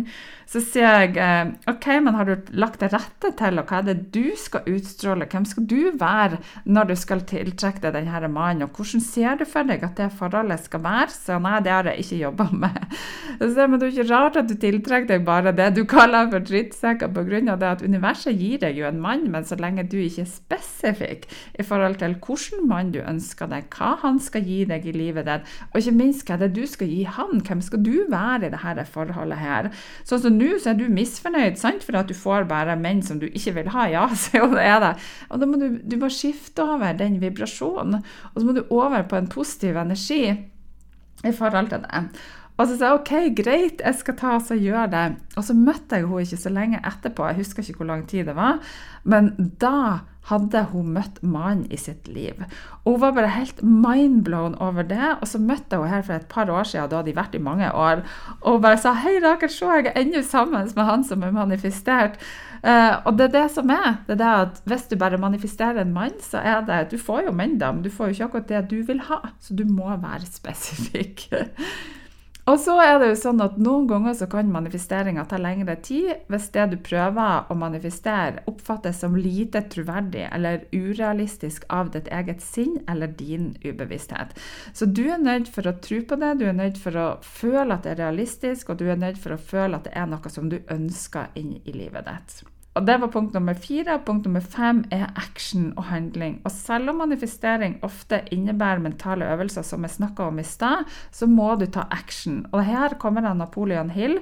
[0.54, 3.88] Så sier jeg eh, ok, men har du lagt det rette til, og hva er
[3.88, 5.26] det du skal utstråle?
[5.30, 6.38] Hvem skal du være
[6.70, 8.68] når du skal tiltrekke deg denne mannen?
[8.68, 11.10] Og hvordan ser du for deg at det forholdet skal være?
[11.16, 12.98] Så nei, det har jeg ikke jobba med.
[13.42, 16.30] Så men det er jo ikke rart at du tiltrekker deg bare det du kaller
[16.30, 17.56] for dritt drittsekker pga.
[17.58, 21.26] det at universet gir deg jo en mann, men så lenge du ikke er spesifikk
[21.60, 25.26] i forhold til hvilken mann du ønsker deg, hva han skal gi deg i livet
[25.26, 28.48] ditt, og ikke minst hva det er du skal gi han, hvem skal du være
[28.48, 29.72] i dette forholdet her.
[30.06, 33.20] Sånn som nå, så er du misfornøyd, sant, for at du får bare menn som
[33.22, 33.88] du ikke vil ha.
[33.92, 34.94] Ja, så er det.
[35.30, 38.04] Og da må du, du må skifte over den vibrasjonen,
[38.34, 40.24] og så må du over på en positiv energi
[41.24, 42.06] i forhold til det.
[42.58, 45.06] Og så sa jeg OK, greit, jeg skal ta og gjøre det.
[45.38, 48.28] Og så møtte jeg henne ikke så lenge etterpå, jeg husker ikke hvor lang tid
[48.30, 48.60] det var.
[49.10, 52.38] Men da hadde hun møtt mannen i sitt liv.
[52.84, 55.18] Og hun var bare helt mindblown over det.
[55.20, 57.44] Og så møtte henne her for et par år siden, da hadde de vært i
[57.44, 58.06] mange år.
[58.42, 61.32] Og hun bare sa 'Hei, Rakel, se, jeg er ennå sammen med han som er
[61.32, 62.22] manifestert'.
[62.64, 63.98] Uh, og det er det som er.
[64.08, 67.26] det er det at Hvis du bare manifesterer en mann, så er det Du får
[67.26, 69.20] jo menn, da, men du får jo ikke akkurat det du vil ha.
[69.40, 71.28] Så du må være spesifikk.
[72.44, 76.26] Og så er det jo sånn at Noen ganger så kan manifesteringa ta lengre tid
[76.32, 82.44] hvis det du prøver å manifestere, oppfattes som lite troverdig eller urealistisk av ditt eget
[82.44, 84.36] sinn eller din ubevissthet.
[84.76, 87.78] Så du er nødt for å tro på det, du er nødt for å føle
[87.78, 90.34] at det er realistisk, og du er nødt for å føle at det er noe
[90.34, 92.44] som du ønsker inn i livet ditt.
[92.74, 94.00] Og Det var punkt nummer fire.
[94.06, 96.42] Punkt nummer fem er action og handling.
[96.44, 101.26] Og Selv om manifestering ofte innebærer mentale øvelser, som jeg snakka om i stad, så
[101.26, 102.46] må du ta action.
[102.52, 104.20] Og Her kommer det Napoleon Hill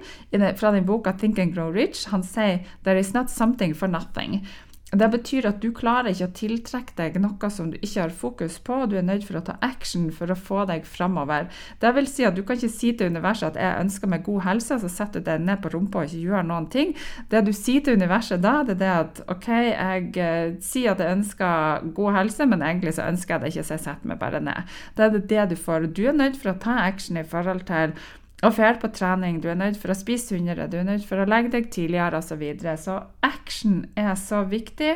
[0.57, 2.09] fra den boka 'Think and Grow Rich'.
[2.09, 4.45] Han sier 'There is not something for nothing'.
[4.91, 8.57] Det betyr at du klarer ikke å tiltrekke deg noe som du ikke har fokus
[8.59, 11.47] på, og du er nødt for å ta action for å få deg framover.
[11.79, 14.41] Det vil si at du kan ikke si til universet at 'jeg ønsker meg god
[14.41, 16.95] helse', så setter du deg ned på rumpa og ikke gjør noen ting.
[17.31, 20.99] Det du sier til universet da, det er det at 'OK, jeg uh, sier at
[20.99, 24.19] jeg ønsker god helse, men egentlig så ønsker jeg det ikke, så jeg setter meg
[24.19, 24.63] bare ned'.
[24.97, 25.93] Det er det du får.
[25.93, 27.93] Du er nødt for å ta action i forhold til
[28.41, 31.21] og hjelp på trening, du er nødt for å spise sunnere, du er nødt for
[31.21, 32.31] å legge deg tidligere osv.
[32.31, 32.75] Så, videre.
[32.79, 34.95] så action er så viktig,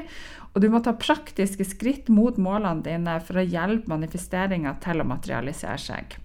[0.55, 5.09] og du må ta praktiske skritt mot målene dine for å hjelpe manifesteringa til å
[5.09, 6.15] materialisere seg.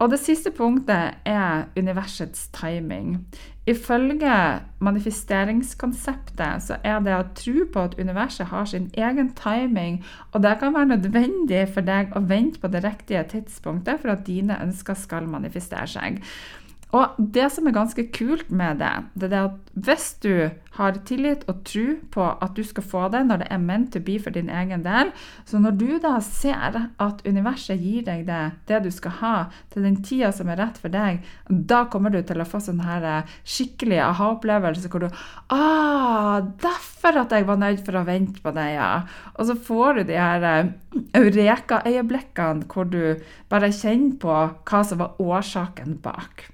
[0.00, 3.18] Og det siste punktet er universets timing.
[3.68, 4.32] Ifølge
[4.80, 10.00] manifesteringskonseptet så er det å tro på at universet har sin egen timing,
[10.32, 14.24] og det kan være nødvendig for deg å vente på det riktige tidspunktet for at
[14.26, 16.22] dine ønsker skal manifestere seg.
[16.96, 21.44] Og det som er ganske kult med det, det er at hvis du har tillit
[21.50, 24.34] og tro på at du skal få det når det er meant to be for
[24.34, 25.12] din egen del,
[25.46, 29.34] så når du da ser at universet gir deg det, det du skal ha,
[29.70, 32.82] til den tida som er rett for deg, da kommer du til å få sånn
[32.86, 35.08] her eh, skikkelig aha-opplevelse hvor du
[35.50, 38.92] Ah, derfor at jeg var nødt for å vente på det, ja.
[39.36, 40.72] Og så får du de her eh,
[41.18, 44.38] eureka-øyeblikkene hvor du bare kjenner på
[44.70, 46.50] hva som var årsaken bak.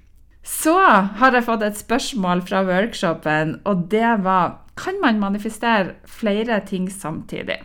[0.47, 0.73] Så
[1.19, 6.91] har jeg fått et spørsmål fra workshopen, og det var Kan man manifestere flere ting
[6.91, 7.57] samtidig?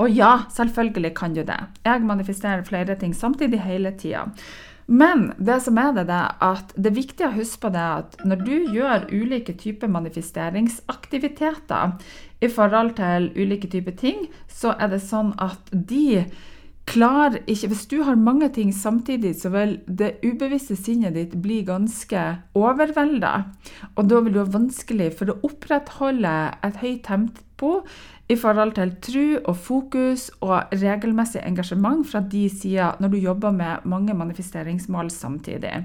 [0.00, 1.60] Og ja, selvfølgelig kan du det.
[1.84, 4.24] Jeg manifesterer flere ting samtidig hele tida.
[4.86, 8.16] Men det som er det, det at det er viktig å huske på det at
[8.24, 11.92] når du gjør ulike typer manifesteringsaktiviteter
[12.40, 16.24] i forhold til ulike typer ting, så er det sånn at de
[16.88, 21.62] klarer ikke Hvis du har mange ting samtidig, så vil det ubevisste sinnet ditt bli
[21.66, 23.32] ganske overvelda.
[23.96, 26.34] Og da vil du ha vanskelig for å opprettholde
[26.66, 27.80] et høyt tempo
[28.24, 33.52] i forhold til tro og fokus og regelmessig engasjement fra de sider når du jobber
[33.52, 35.82] med mange manifesteringsmål samtidig.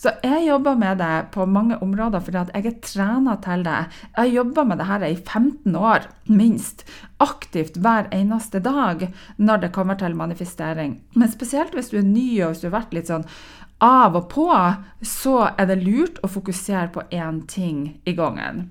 [0.00, 3.82] Så jeg jobber med det på mange områder fordi at jeg er trena til det.
[4.16, 6.86] Jeg har jobba med det her i 15 år, minst.
[7.20, 11.00] Aktivt hver eneste dag når det kommer til manifestering.
[11.14, 13.28] Men spesielt hvis du er ny og hvis du har vært litt sånn
[13.84, 14.48] av og på,
[15.04, 18.70] så er det lurt å fokusere på én ting i gangen.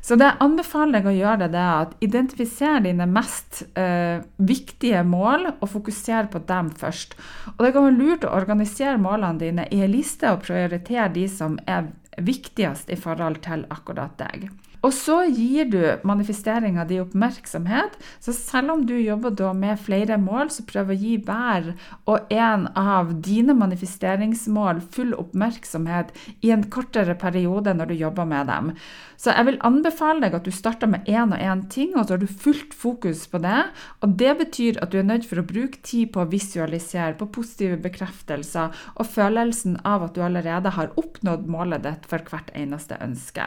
[0.00, 5.02] Så det jeg anbefaler deg å gjøre, det er at identifisere dine mest eh, viktige
[5.06, 7.16] mål, og fokusere på dem først.
[7.56, 11.28] Og det kan være lurt å organisere målene dine i en liste og prioritere de
[11.30, 14.48] som er viktigst i forhold til akkurat deg.
[14.86, 17.98] Og så gir du manifesteringa di oppmerksomhet.
[18.20, 21.74] Så selv om du jobber med flere mål, så prøv å gi hver
[22.08, 28.48] og en av dine manifesteringsmål full oppmerksomhet i en kortere periode når du jobber med
[28.48, 28.72] dem.
[29.20, 32.14] Så jeg vil anbefale deg at du starter med én og én ting, og så
[32.14, 33.66] har du fullt fokus på det.
[34.00, 37.28] Og det betyr at du er nødt for å bruke tid på å visualisere, på
[37.28, 42.96] positive bekreftelser og følelsen av at du allerede har oppnådd målet ditt for hvert eneste
[43.04, 43.44] ønske.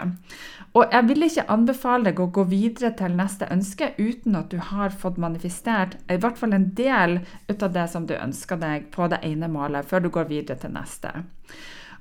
[0.78, 4.59] Og jeg vil ikke anbefale deg å gå videre til neste ønske uten at du
[4.71, 8.89] har fått manifestert i hvert fall en del ut av det som du ønsker deg
[8.93, 11.13] på det ene målet, før du går videre til neste.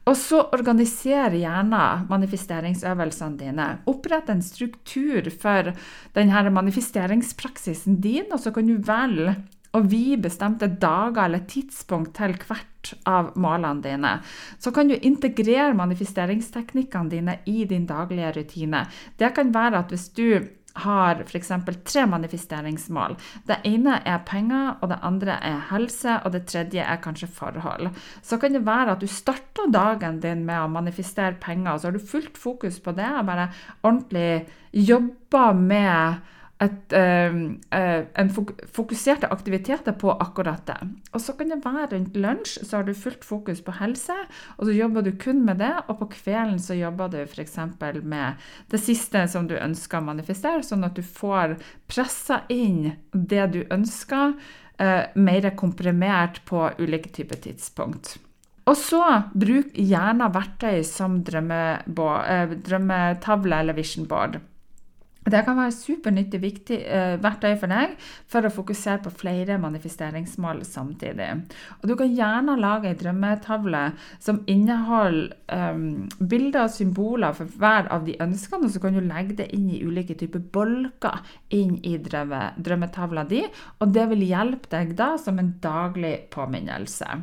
[0.03, 3.67] Og så organiser gjerne manifesteringsøvelsene dine.
[3.91, 5.71] Opprett en struktur for
[6.17, 9.37] denne manifesteringspraksisen din, og så kan du velge
[9.73, 14.17] å vi bestemte dager eller tidspunkt til hvert av målene dine.
[14.59, 18.87] Så kan du integrere manifesteringsteknikkene dine i din daglige rutine.
[19.17, 20.27] Det kan være at hvis du
[20.73, 21.51] har f.eks.
[21.85, 23.17] tre manifesteringsmål.
[23.49, 27.91] Det ene er penger, og det andre er helse, og det tredje er kanskje forhold.
[28.23, 31.91] Så kan det være at du starter dagen din med å manifestere penger, og så
[31.91, 33.51] har du fullt fokus på det og bare
[33.83, 36.23] ordentlig jobber med
[36.63, 37.35] et, uh,
[38.23, 40.79] en fokuserte aktiviteter på akkurat det.
[41.13, 44.17] Og så kan det være rundt lunsj, så har du fullt fokus på helse,
[44.57, 45.75] og så jobber du kun med det.
[45.89, 47.57] Og på kvelden så jobber du f.eks.
[48.03, 48.27] med
[48.71, 51.47] det siste som du ønsker å manifestere, sånn at du får
[51.91, 54.27] pressa inn det du ønsker,
[54.83, 58.07] uh, mer komprimert på ulike typer tidspunkt.
[58.71, 59.03] Og så
[59.35, 64.39] bruk gjerne verktøy som drømmetavle eller vision board.
[65.23, 67.95] Det kan være supernyttig viktig eh, verktøy for deg
[68.31, 71.29] for å fokusere på flere manifesteringsmål samtidig.
[71.81, 73.85] Og Du kan gjerne lage ei drømmetavle
[74.23, 75.85] som inneholder eh,
[76.19, 79.71] bilder og symboler for hver av de ønskene, og så kan du legge det inn
[79.71, 81.23] i ulike typer bolker
[81.55, 83.45] inn i drømme, drømmetavla di.
[83.79, 87.23] Og det vil hjelpe deg da som en daglig påminnelse.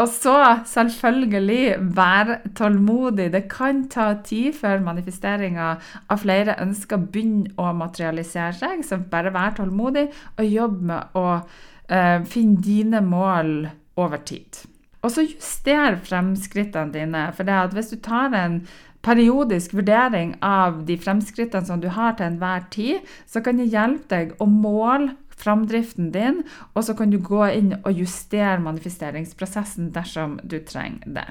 [0.00, 3.28] Og så selvfølgelig vær tålmodig.
[3.32, 5.66] Det kan ta tid før manifesteringa
[6.08, 8.86] av flere ønsker begynner å materialisere seg.
[8.88, 10.06] Så bare vær tålmodig
[10.38, 13.52] og jobb med å eh, finne dine mål
[14.00, 14.64] over tid.
[15.02, 17.26] Og så juster fremskrittene dine.
[17.36, 18.62] For hvis du tar en
[19.02, 24.08] periodisk vurdering av de fremskrittene som du har til enhver tid, så kan det hjelpe
[24.14, 26.42] deg å måle framdriften din,
[26.74, 31.28] og så kan du gå inn og justere manifesteringsprosessen dersom du trenger det.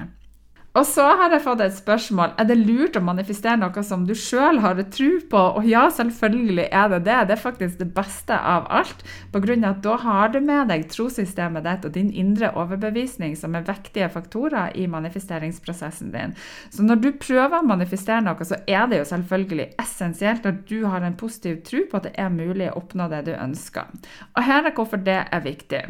[0.72, 2.30] Og så har jeg fått et spørsmål.
[2.40, 5.42] Er det lurt å manifestere noe som du sjøl har tro på?
[5.58, 7.18] Og ja, selvfølgelig er det det.
[7.28, 9.04] Det er faktisk det beste av alt.
[9.34, 13.36] På grunn av at da har du med deg trossystemet ditt og din indre overbevisning,
[13.36, 16.32] som er vektige faktorer i manifesteringsprosessen din.
[16.72, 20.86] Så når du prøver å manifestere noe, så er det jo selvfølgelig essensielt at du
[20.88, 23.92] har en positiv tro på at det er mulig å oppnå det du ønsker.
[24.38, 25.84] Og her er hvorfor det er viktig.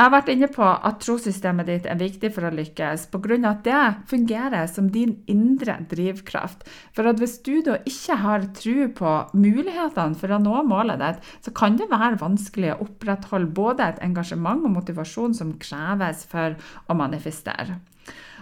[0.00, 3.36] Jeg har vært inne på at trossystemet ditt er viktig for å lykkes, pga.
[3.50, 6.64] at det fungerer som din indre drivkraft.
[6.96, 11.28] For at hvis du da ikke har tro på mulighetene for å nå målet ditt,
[11.44, 16.56] så kan det være vanskelig å opprettholde både et engasjement og motivasjon som kreves for
[16.88, 17.76] å manifestere.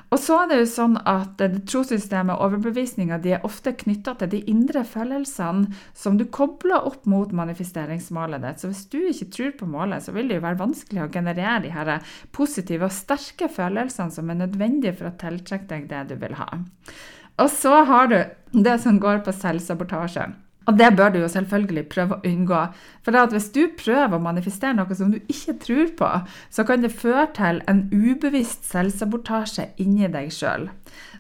[0.09, 4.41] Og så er det jo sånn at Trossystemet og overbevisninga er ofte knytta til de
[4.49, 8.63] indre følelsene som du kobler opp mot manifesteringsmålet ditt.
[8.63, 11.61] Så hvis du ikke tror på målet, så vil det jo være vanskelig å generere
[11.67, 11.93] de her
[12.33, 16.51] positive og sterke følelsene som er nødvendige for å tiltrekke deg det du vil ha.
[17.39, 18.19] Og så har du
[18.65, 20.31] det som går på selvsabotasje.
[20.69, 22.61] Og det bør du jo selvfølgelig prøve å unngå.
[23.07, 26.11] For hvis du prøver å manifestere noe som du ikke tror på,
[26.53, 30.69] så kan det føre til en ubevisst selvsabotasje inni deg sjøl.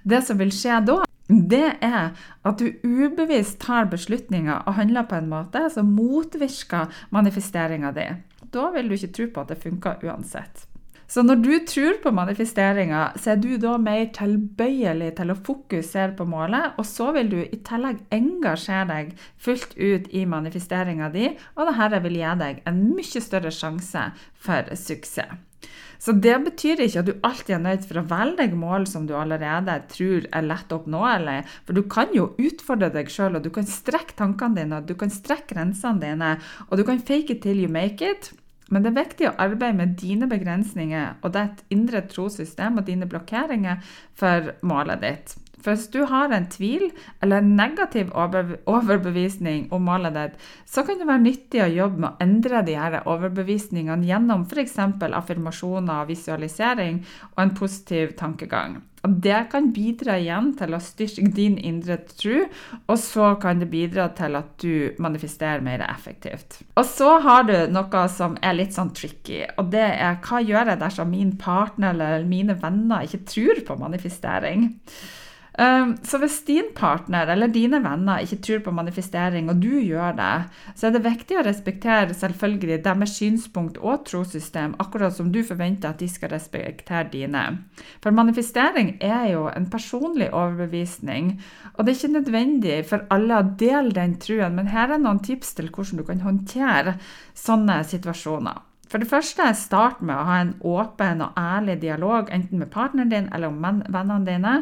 [0.05, 2.15] Det som vil skje da, det er
[2.49, 8.09] at du ubevisst tar beslutninger og handler på en måte som motvirker manifesteringa di.
[8.53, 10.69] Da vil du ikke tro på at det funker uansett.
[11.09, 16.13] Så når du tror på manifesteringa, så er du da mer tilbøyelig til å fokusere
[16.19, 21.31] på målet, og så vil du i tillegg engasjere deg fullt ut i manifesteringa di,
[21.57, 24.05] og dette vil gi deg en mye større sjanse
[24.37, 25.39] for suksess.
[25.99, 29.09] Så det betyr ikke at du alltid er nødt for å velge deg mål som
[29.09, 31.41] du allerede tror er lett oppnåelig.
[31.67, 35.11] For du kan jo utfordre deg sjøl, og du kan strekke tankene dine, du kan
[35.11, 36.37] strekke grensene dine,
[36.69, 38.31] og du kan fake it till you make it.
[38.69, 43.09] Men det er viktig å arbeide med dine begrensninger og ditt indre trossystem og dine
[43.09, 43.81] blokkeringer
[44.19, 45.37] for målet ditt.
[45.63, 46.89] For hvis du har en tvil
[47.23, 50.37] eller en negativ overbevisning om målet ditt,
[50.69, 54.79] så kan det være nyttig å jobbe med å endre de her overbevisningene gjennom f.eks.
[55.09, 57.03] affirmasjoner, visualisering
[57.35, 58.79] og en positiv tankegang.
[59.07, 62.41] Og Det kan bidra igjen til å styrke din indre tro,
[62.91, 66.61] og så kan det bidra til at du manifesterer mer effektivt.
[66.75, 70.75] Og så har du noe som er litt sånn tricky, og det er hva gjør
[70.75, 74.69] jeg dersom min partner eller mine venner ikke tror på manifestering?
[75.59, 80.15] Ehm, så hvis din partner eller dine venner ikke tror på manifestering, og du gjør
[80.15, 80.37] det,
[80.79, 85.91] så er det viktig å respektere selvfølgelig deres synspunkt og trossystem, akkurat som du forventer
[85.91, 87.43] at de skal respektere dine.
[88.05, 91.35] For manifestering er jo en personlig overbevisning,
[91.75, 95.25] og det er ikke nødvendig for alle å dele den truen, men her er noen
[95.27, 96.99] tips til hvordan du kan håndtere
[97.35, 98.68] sånne situasjoner.
[98.89, 103.13] For det første, start med å ha en åpen og ærlig dialog enten med partneren
[103.13, 104.55] din eller med vennene dine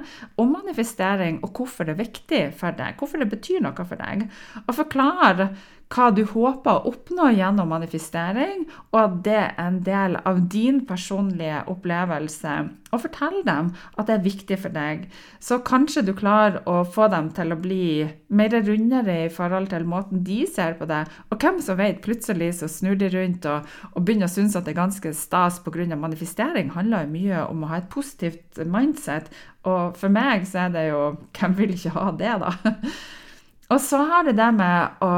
[0.42, 4.26] om manifestering og hvorfor det er viktig for deg, hvorfor det betyr noe for deg.
[4.66, 5.46] Og forklar
[5.92, 10.80] hva du håper å oppnå gjennom manifestering, og at det er en del av din
[10.86, 12.54] personlige opplevelse.
[12.90, 15.04] Og fortell dem at det er viktig for deg.
[15.42, 19.86] Så kanskje du klarer å få dem til å bli mer rundere i forhold til
[19.86, 21.04] måten de ser på det.
[21.30, 24.66] Og hvem som vet, plutselig så snur de rundt og, og begynner å synes at
[24.66, 25.86] det er ganske stas pga.
[25.94, 26.70] manifestering.
[26.74, 29.30] handler jo mye om å ha et positivt mindset.
[29.66, 31.04] Og for meg så er det jo
[31.36, 32.52] Hvem vil ikke ha det, da?
[33.74, 35.14] Og så har det det med å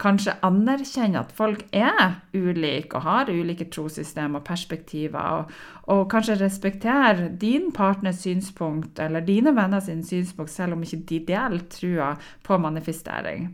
[0.00, 5.54] kanskje anerkjenne at folk er ulike og har ulike trossystem og perspektiver, og,
[5.92, 11.24] og, kanskje respektere din partners synspunkt eller dine venner sin synspunkt, selv om ikke de
[11.30, 12.14] deler trua
[12.46, 13.50] på manifestering.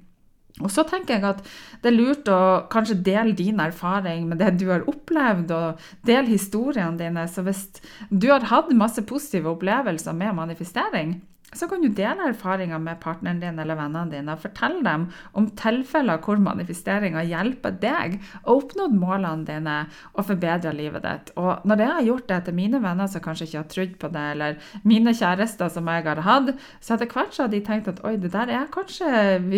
[0.65, 1.43] Og så tenker jeg at
[1.85, 2.41] det er lurt å
[2.73, 7.27] kanskje dele din erfaring med det du har opplevd, og dele historiene dine.
[7.29, 7.67] Så hvis
[8.09, 11.19] du har hatt masse positive opplevelser med manifestering,
[11.57, 14.35] så kan du dele erfaringer med partneren din eller vennene dine.
[14.35, 19.77] og Fortell dem om tilfeller hvor manifesteringa hjelper deg å oppnå målene dine
[20.15, 21.35] og forbedre livet ditt.
[21.41, 24.13] Og når jeg har gjort det til mine venner som kanskje ikke har trodd på
[24.15, 27.93] det, eller mine kjærester som jeg har hatt, så etter hvert så har de tenkt
[27.93, 29.11] at oi, det der er kanskje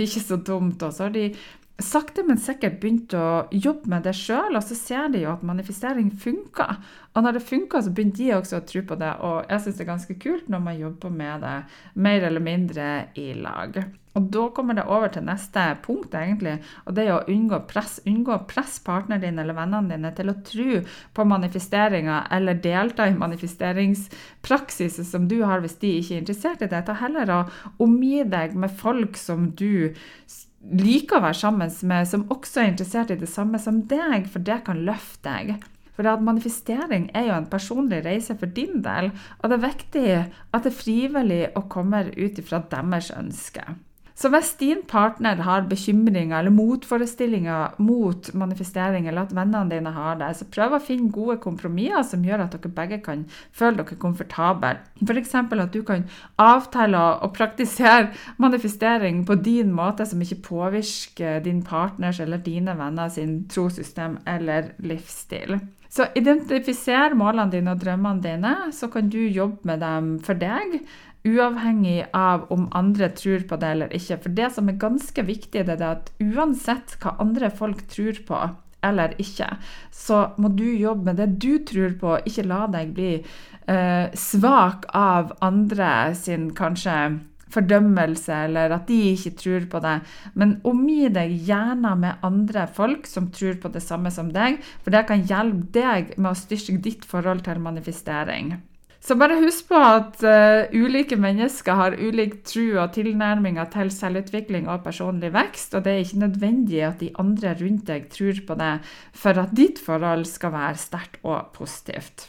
[0.05, 0.83] ikke så dumt.
[0.83, 1.31] Og så har de
[1.79, 5.45] sakte, men sikkert begynt å jobbe med det sjøl, og så ser de jo at
[5.47, 6.81] manifestering funker.
[7.15, 9.79] Og når det funker, så begynner de også å tro på det, og jeg syns
[9.79, 11.55] det er ganske kult når man jobber med det
[12.03, 13.79] mer eller mindre i lag.
[14.19, 16.57] Og da kommer det over til neste punkt, egentlig,
[16.89, 18.01] og det er å unngå press.
[18.09, 20.81] Unngå å presse partneren din eller vennene dine til å tro
[21.15, 26.71] på manifesteringer eller delta i manifesteringspraksiser som du har hvis de ikke er interessert i
[26.73, 26.83] det.
[26.89, 27.41] Ta heller å
[27.85, 29.95] omgi deg med folk som du
[30.63, 34.45] liker å være sammen med, som også er interessert i det samme som deg, for
[34.45, 35.67] det kan løfte deg.
[35.99, 40.07] For at manifestering er jo en personlig reise for din del, og det er viktig
[40.15, 43.65] at det er frivillig og kommer ut ifra deres ønske.
[44.19, 50.19] Så hvis din partner har bekymringer eller motforestillinger mot manifestering, eller at vennene dine har
[50.19, 53.23] det, så prøv å finne gode kompromisser som gjør at dere begge kan
[53.55, 54.75] føle dere komfortable.
[55.07, 55.35] F.eks.
[55.39, 58.11] at du kan avtale og praktisere
[58.43, 64.73] manifestering på din måte som ikke påvirker din partners eller dine venner sin trossystem eller
[64.83, 65.61] livsstil.
[65.89, 70.83] Så identifiser målene dine og drømmene dine, så kan du jobbe med dem for deg
[71.27, 74.21] uavhengig av om andre tror på det eller ikke.
[74.23, 78.43] For det som er ganske viktig, det er at uansett hva andre folk tror på
[78.87, 79.49] eller ikke,
[79.91, 84.87] så må du jobbe med det du tror på, ikke la deg bli eh, svak
[84.95, 86.95] av andre sin kanskje
[87.53, 89.97] fordømmelse, eller at de ikke tror på det.
[90.39, 94.95] Men omgi deg gjerne med andre folk som tror på det samme som deg, for
[94.95, 98.59] det kan hjelpe deg med å styrke ditt forhold til manifestering.
[99.01, 104.67] Så bare husk på at uh, ulike mennesker har ulik tro og tilnærminger til selvutvikling
[104.69, 108.59] og personlig vekst, og det er ikke nødvendig at de andre rundt deg tror på
[108.59, 108.73] det
[109.17, 112.29] for at ditt forhold skal være sterkt og positivt.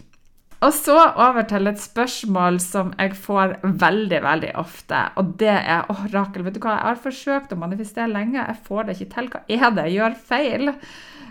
[0.59, 5.05] Og så over til et spørsmål som jeg får veldig veldig ofte.
[5.21, 8.65] Og det er Å, Rakel, vet du hva, jeg har forsøkt å manifestere lenge, jeg
[8.67, 9.31] får det ikke til.
[9.31, 10.73] Hva er det jeg gjør feil?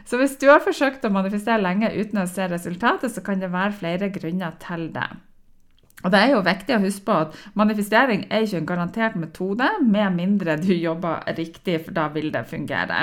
[0.08, 3.52] Så hvis du har forsøkt å manifestere lenge uten å se resultatet, så kan det
[3.52, 5.10] være flere grunner til det.
[6.04, 9.68] Og det er jo viktig å huske på at manifestering er ikke en garantert metode,
[9.82, 13.00] med mindre du jobber riktig, for da vil det fungere.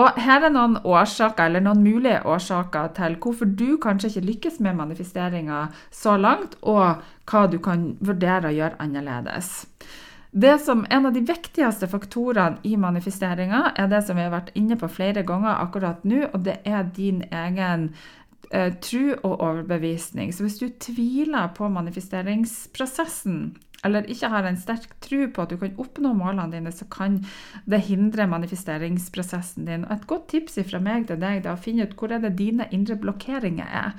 [0.00, 4.60] Og her er noen årsaker, eller noen mulige årsaker til hvorfor du kanskje ikke lykkes
[4.64, 9.66] med manifesteringa så langt, og hva du kan vurdere å gjøre annerledes.
[10.32, 14.54] Det som En av de viktigste faktorene i manifesteringa er det som vi har vært
[14.56, 17.90] inne på flere ganger akkurat nå, og det er din egen
[18.52, 20.32] eh, tro og overbevisning.
[20.34, 25.58] Så hvis du tviler på manifesteringsprosessen, eller ikke har en sterk tro på at du
[25.58, 27.18] kan oppnå målene dine, så kan
[27.66, 29.86] det hindre manifesteringsprosessen din.
[29.88, 32.36] Og et godt tips fra meg til deg er å finne ut hvor er det
[32.38, 33.96] dine indre blokkeringer er.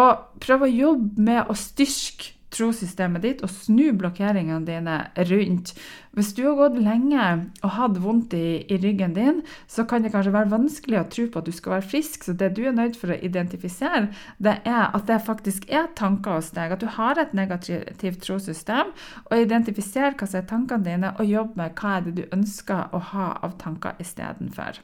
[0.00, 4.98] Og prøv å jobbe med å styrke trossystemet ditt og snu blokkeringene dine
[5.30, 5.72] rundt.
[6.12, 7.24] Hvis du har gått lenge
[7.64, 9.40] og hatt vondt i, i, ryggen din,
[9.70, 12.26] så kan det kanskje være vanskelig å tro på at du skal være frisk.
[12.26, 16.36] Så det du er nødt for å identifisere, det er at det faktisk er tanker
[16.36, 16.76] hos deg.
[16.76, 18.92] At du har et negativt trossystem.
[19.30, 22.92] Og identifisere hva som er tankene dine, og jobbe med hva er det du ønsker
[22.92, 24.82] å ha av tanker istedenfor.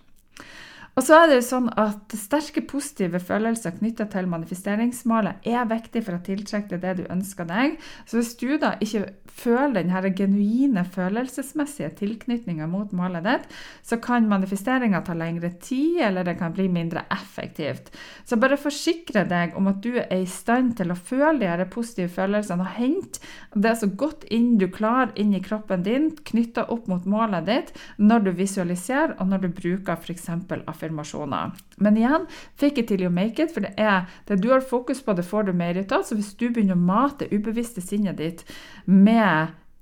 [0.98, 6.02] Og så er det jo sånn at Sterke positive følelser knytta til manifesteringsmålet er viktig
[6.02, 7.76] for å tiltrekke det du ønsker deg.
[8.02, 9.04] Så hvis du da ikke
[9.38, 13.46] føler den genuine følelsesmessige tilknytninga mot målet ditt,
[13.82, 17.92] så kan manifesteringa ta lengre tid, eller det kan bli mindre effektivt.
[18.24, 21.64] Så bare forsikre deg om at du er i stand til å føle de her
[21.70, 23.22] positive følelsene og hente
[23.54, 27.72] det så godt inn du klarer inn i kroppen din, knytta opp mot målet ditt,
[27.98, 30.28] når du visualiserer og når du bruker f.eks.
[30.68, 31.54] affirmasjoner.
[31.78, 32.26] Men igjen,
[32.58, 35.26] fake it till you make it, for det er det du har fokus på, det
[35.26, 36.04] får du mer ut av.
[36.06, 38.44] Så hvis du begynner å mate ubevisste sinnet ditt
[38.84, 39.27] med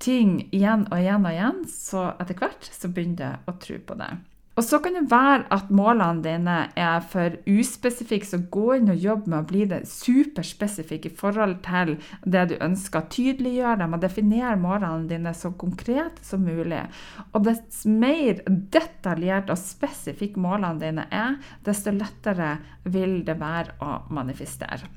[0.02, 3.98] ting igjen og igjen og igjen, så etter hvert så begynner du å tro på
[3.98, 4.14] det.
[4.56, 9.02] Og så kan det være at målene dine er for uspesifikke, så gå inn og
[9.04, 13.04] jobb med å bli det superspesifikke i forhold til det du ønsker.
[13.12, 16.86] Tydeliggjør dem og definere målene dine så konkret som mulig.
[17.36, 21.36] Og dess mer detaljert og spesifikke målene dine er,
[21.68, 22.54] desto lettere
[22.88, 24.88] vil det være å manifestere.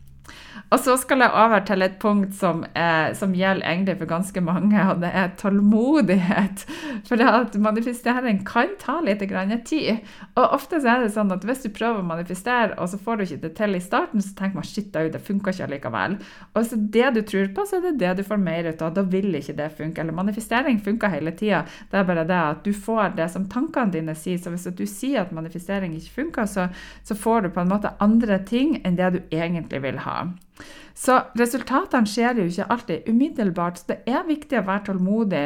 [0.70, 4.42] Og så skal jeg over til et punkt som, eh, som gjelder egentlig for ganske
[4.42, 6.66] mange, og det er tålmodighet.
[7.08, 9.24] For det at manifestering kan ta litt
[9.66, 10.00] tid.
[10.36, 13.24] Og ofte er det sånn at hvis du prøver å manifestere, og så får du
[13.26, 16.18] ikke det til i starten, så tenker man shit, det funka ikke allikevel.
[16.54, 18.94] Og så det du tror på, så er det det du får mer ut av.
[18.94, 20.02] Da vil ikke det funke.
[20.02, 21.64] Eller manifestering funker hele tida.
[21.90, 24.38] Det er bare det at du får det som tankene dine sier.
[24.42, 26.70] Så hvis du sier at manifestering ikke funker, så,
[27.04, 30.22] så får du på en måte andre ting enn det du egentlig vil ha.
[31.00, 33.80] Så resultatene skjer jo ikke alltid umiddelbart.
[33.80, 35.46] Så det er viktig å være tålmodig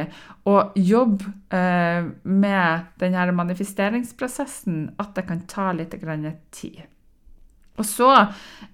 [0.50, 5.94] og jobbe eh, med denne manifesteringsprosessen, at det kan ta litt
[6.54, 6.82] tid.
[7.82, 8.10] Og så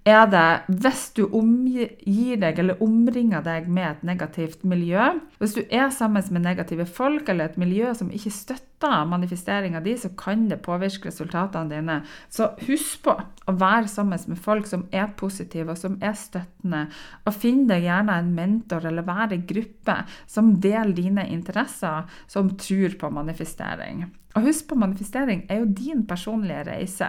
[0.08, 5.62] er det hvis du omgir deg eller omringer deg med et negativt miljø Hvis du
[5.72, 10.48] er sammen med negative folk eller et miljø som ikke støtter manifesteringa di, så kan
[10.50, 11.98] det påvirke resultatene dine.
[12.32, 16.86] Så husk på å være sammen med folk som er positive og som er støttende.
[17.28, 22.56] Og finn deg gjerne en mentor eller være i gruppe som deler dine interesser, som
[22.60, 24.08] tror på manifestering.
[24.38, 27.08] Og husk på manifestering er jo din personlige reise,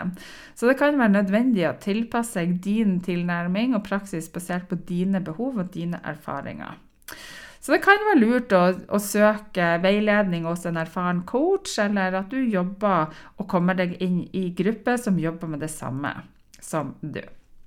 [0.56, 5.60] så det kan være nødvendig å tilpasse din tilnærming og praksis basert på dine behov
[5.60, 6.78] og dine erfaringer.
[7.60, 12.32] Så det kan være lurt å, å søke veiledning hos en erfaren coach, eller at
[12.32, 16.14] du jobber og kommer deg inn i grupper som jobber med det samme
[16.56, 17.20] som du.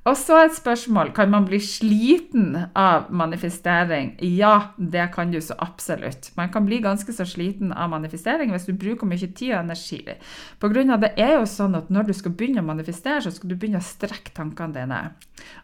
[0.03, 4.09] Og så et spørsmål kan man bli sliten av manifestering.
[4.19, 6.33] Ja, det kan du så absolutt.
[6.35, 10.01] Man kan bli ganske så sliten av manifestering hvis du bruker mye tid og energi.
[10.59, 13.31] På grunn av det er jo sånn at Når du skal begynne å manifestere, så
[13.31, 14.99] skal du begynne å strekke tankene dine.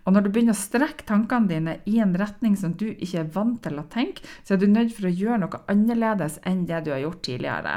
[0.05, 3.31] Og når du begynner å strekke tankene dine i en retning som du ikke er
[3.33, 6.83] vant til å tenke, så er du nødt for å gjøre noe annerledes enn det
[6.85, 7.75] du har gjort tidligere.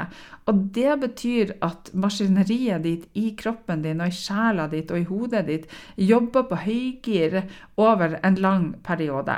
[0.49, 5.07] Og det betyr at maskineriet ditt i kroppen din og i sjela ditt og i
[5.07, 7.41] hodet ditt jobber på høygir
[7.79, 9.37] over en lang periode.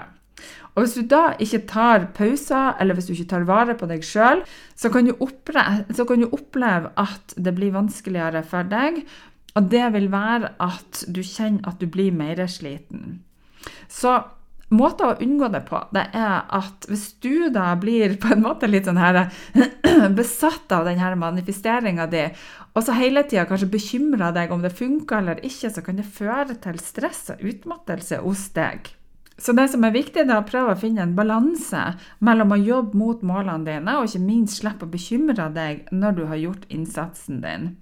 [0.76, 4.04] Og Hvis du da ikke tar pauser, eller hvis du ikke tar vare på deg
[4.04, 4.42] sjøl,
[4.76, 9.06] så, så, kan du oppleve at det blir vanskeligere for deg.
[9.56, 13.22] Og det vil være at du kjenner at du blir mer sliten.
[13.88, 14.18] Så
[14.74, 18.70] måter å unngå det på, det er at hvis du da blir på en måte
[18.70, 19.28] litt sånn her
[20.20, 22.26] besatt av denne manifesteringa di,
[22.74, 26.10] og så hele tida kanskje bekymrer deg om det funker eller ikke, så kan det
[26.10, 28.92] føre til stress og utmattelse hos deg.
[29.38, 31.82] Så det som er viktig, er å prøve å finne en balanse
[32.24, 36.24] mellom å jobbe mot målene dine, og ikke minst slippe å bekymre deg når du
[36.30, 37.74] har gjort innsatsen din.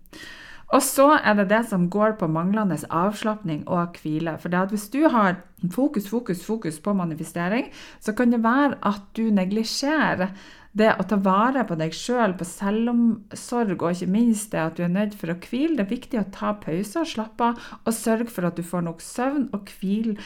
[0.74, 4.38] Og så er det det som går på manglende avslapning og hvile.
[4.42, 5.38] For hvis du har
[5.72, 7.70] fokus, fokus, fokus på manifestering,
[8.00, 10.34] så kan det være at du neglisjerer
[10.74, 14.84] det å ta vare på deg sjøl, på selvomsorg, og ikke minst det at du
[14.88, 15.78] er nødt for å hvile.
[15.78, 19.04] Det er viktig å ta pauser, slappe av og sørge for at du får nok
[19.06, 20.18] søvn, og hvile,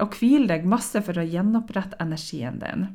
[0.00, 2.88] og hvile deg masse for å gjenopprette energien din.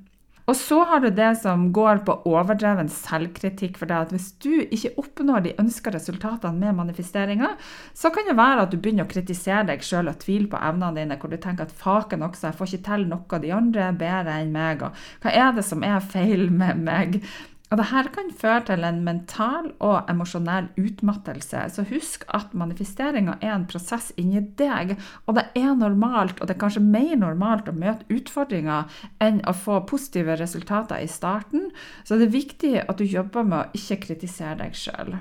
[0.50, 3.78] Og så har du det som går på overdreven selvkritikk.
[3.78, 7.52] For det at hvis du ikke oppnår de ønska resultatene med manifesteringa,
[7.94, 10.98] så kan det være at du begynner å kritisere deg sjøl og tvile på evnene
[10.98, 14.02] dine, hvor du tenker at faken også, jeg får ikke til noe, de andre er
[14.02, 17.22] bedre enn meg, og hva er det som er feil med meg?
[17.70, 21.68] Og Dette kan føre til en mental og emosjonell utmattelse.
[21.70, 24.96] Så husk at manifesteringa er en prosess inni deg.
[25.30, 28.90] Og det er normalt, og det er kanskje mer normalt å møte utfordringer
[29.22, 31.70] enn å få positive resultater i starten.
[32.04, 35.20] Så det er viktig at du jobber med å ikke kritisere deg sjøl.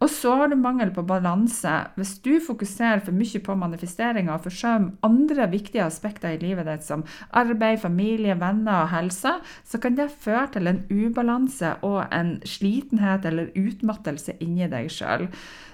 [0.00, 1.72] Og så har du mangel på balanse.
[2.00, 6.86] Hvis du fokuserer for mye på manifesteringer og forsømmer andre viktige aspekter i livet ditt,
[6.86, 7.04] som
[7.36, 9.34] arbeid, familie, venner og helse,
[9.64, 15.26] så kan det føre til en ubalanse og en slitenhet eller utmattelse inni deg sjøl.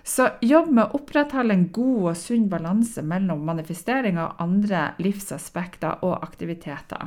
[0.06, 6.02] Så jobb med å opprettholde en god og sunn balanse mellom manifesteringer og andre livsaspekter
[6.06, 7.06] og aktiviteter.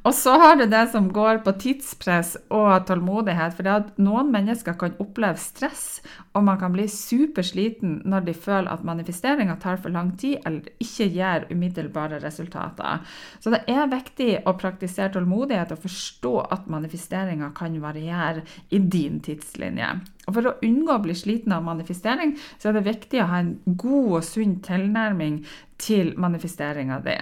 [0.00, 3.52] Og så har du det som går på tidspress og tålmodighet.
[3.56, 6.00] For det at noen mennesker kan oppleve stress,
[6.32, 10.70] og man kan bli supersliten når de føler at manifesteringa tar for lang tid eller
[10.80, 13.04] ikke gir umiddelbare resultater.
[13.42, 19.20] Så det er viktig å praktisere tålmodighet og forstå at manifesteringa kan variere i din
[19.24, 19.92] tidslinje.
[20.28, 23.40] Og For å unngå å bli sliten av manifestering, så er det viktig å ha
[23.42, 25.40] en god og sunn tilnærming
[25.80, 27.16] til manifesteringa di.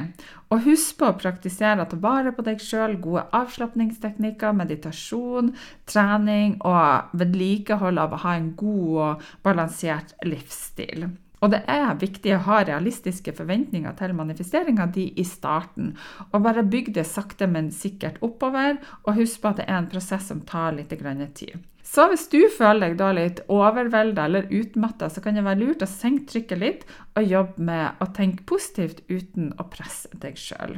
[0.53, 5.55] Og husk på å praktisere å ta vare på deg sjøl, gode avslapningsteknikker, meditasjon,
[5.89, 11.09] trening og vedlikehold av å ha en god og balansert livsstil.
[11.39, 15.93] Og det er viktig å ha realistiske forventninger til manifesteringa di i starten,
[16.33, 19.91] og bare bygge det sakte, men sikkert oppover, og husk på at det er en
[19.93, 20.95] prosess som tar litt
[21.39, 21.55] tid.
[21.89, 25.85] Så hvis du føler deg da litt overvelda eller utmatta, så kan det være lurt
[25.85, 26.85] å senke trykket litt
[27.17, 30.77] og jobbe med å tenke positivt uten å presse deg sjøl.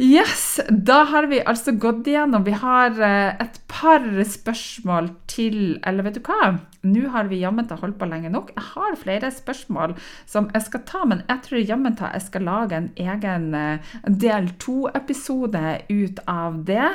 [0.00, 2.46] Yes, da har vi altså gått igjennom.
[2.46, 6.54] Vi har eh, et par spørsmål til Eller vet du hva?
[6.88, 8.54] Nå har vi jammen holdt på lenge nok.
[8.56, 9.92] Jeg har flere spørsmål
[10.24, 14.48] som jeg skal ta, men jeg tror jammen jeg skal lage en egen eh, del
[14.64, 15.62] to-episode
[15.92, 16.88] ut av det.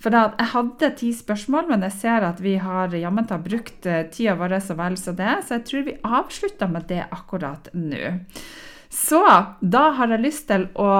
[0.00, 4.38] For jeg hadde ti spørsmål, men jeg ser at vi har jammen brukt eh, tida
[4.40, 8.18] vår så vel som det, så jeg tror vi avslutter med det akkurat nå.
[8.88, 9.20] Så
[9.60, 10.92] da har jeg lyst til å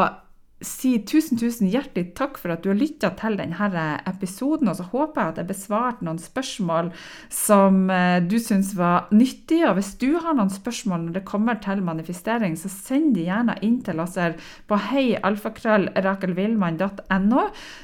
[0.65, 4.69] si tusen tusen hjertelig takk for at du har lytta til denne episoden.
[4.71, 6.87] Og så håper jeg at jeg besvarte noen spørsmål
[7.33, 9.69] som eh, du syns var nyttige.
[9.71, 13.55] Og hvis du har noen spørsmål når det kommer til manifestering, så send de gjerne
[13.63, 14.33] inn til oss her
[14.67, 17.43] på heialfakrøllrakelvillmann.no.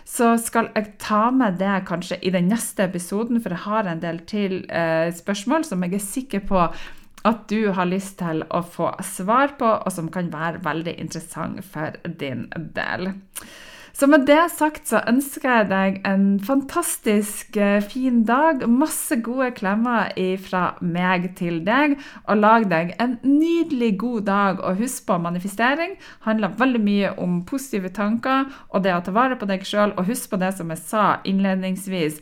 [0.08, 4.02] Så skal jeg ta med det kanskje i den neste episoden, for jeg har en
[4.02, 6.68] del til eh, spørsmål som jeg er sikker på
[7.24, 11.64] at du har lyst til å få svar på, og som kan være veldig interessant
[11.64, 13.14] for din del.
[13.94, 18.64] Så med det sagt så ønsker jeg deg en fantastisk eh, fin dag.
[18.66, 20.10] Masse gode klemmer
[20.42, 21.94] fra meg til deg.
[22.26, 24.64] Og lag deg en nydelig god dag.
[24.66, 25.94] Og husk på manifestering
[26.26, 29.94] handler veldig mye om positive tanker og det å ta vare på deg sjøl.
[29.94, 32.18] Og husk på det som jeg sa innledningsvis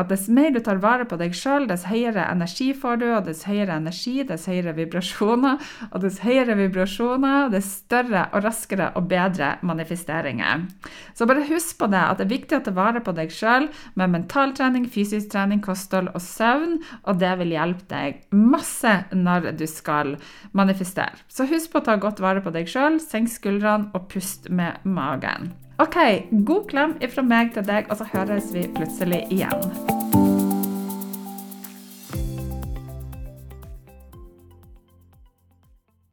[0.00, 3.26] at dess mer du tar vare på deg sjøl, dess høyere energi får du, og
[3.28, 9.08] dess høyere energi, dess høyere vibrasjoner, og dess høyere vibrasjoner, dess større og raskere og
[9.10, 10.66] bedre manifesteringer.
[11.14, 13.68] Så bare husk på det, at det er viktig å ta vare på deg sjøl
[14.00, 19.66] med mentaltrening, fysisk trening, kosthold og søvn, og det vil hjelpe deg masse når du
[19.70, 20.16] skal
[20.56, 21.20] manifestere.
[21.28, 24.80] Så husk på å ta godt vare på deg sjøl, senk skuldrene og pust med
[24.84, 25.52] magen.
[25.80, 25.96] OK,
[26.44, 30.09] god klem ifra meg til deg, og så høres vi plutselig igjen.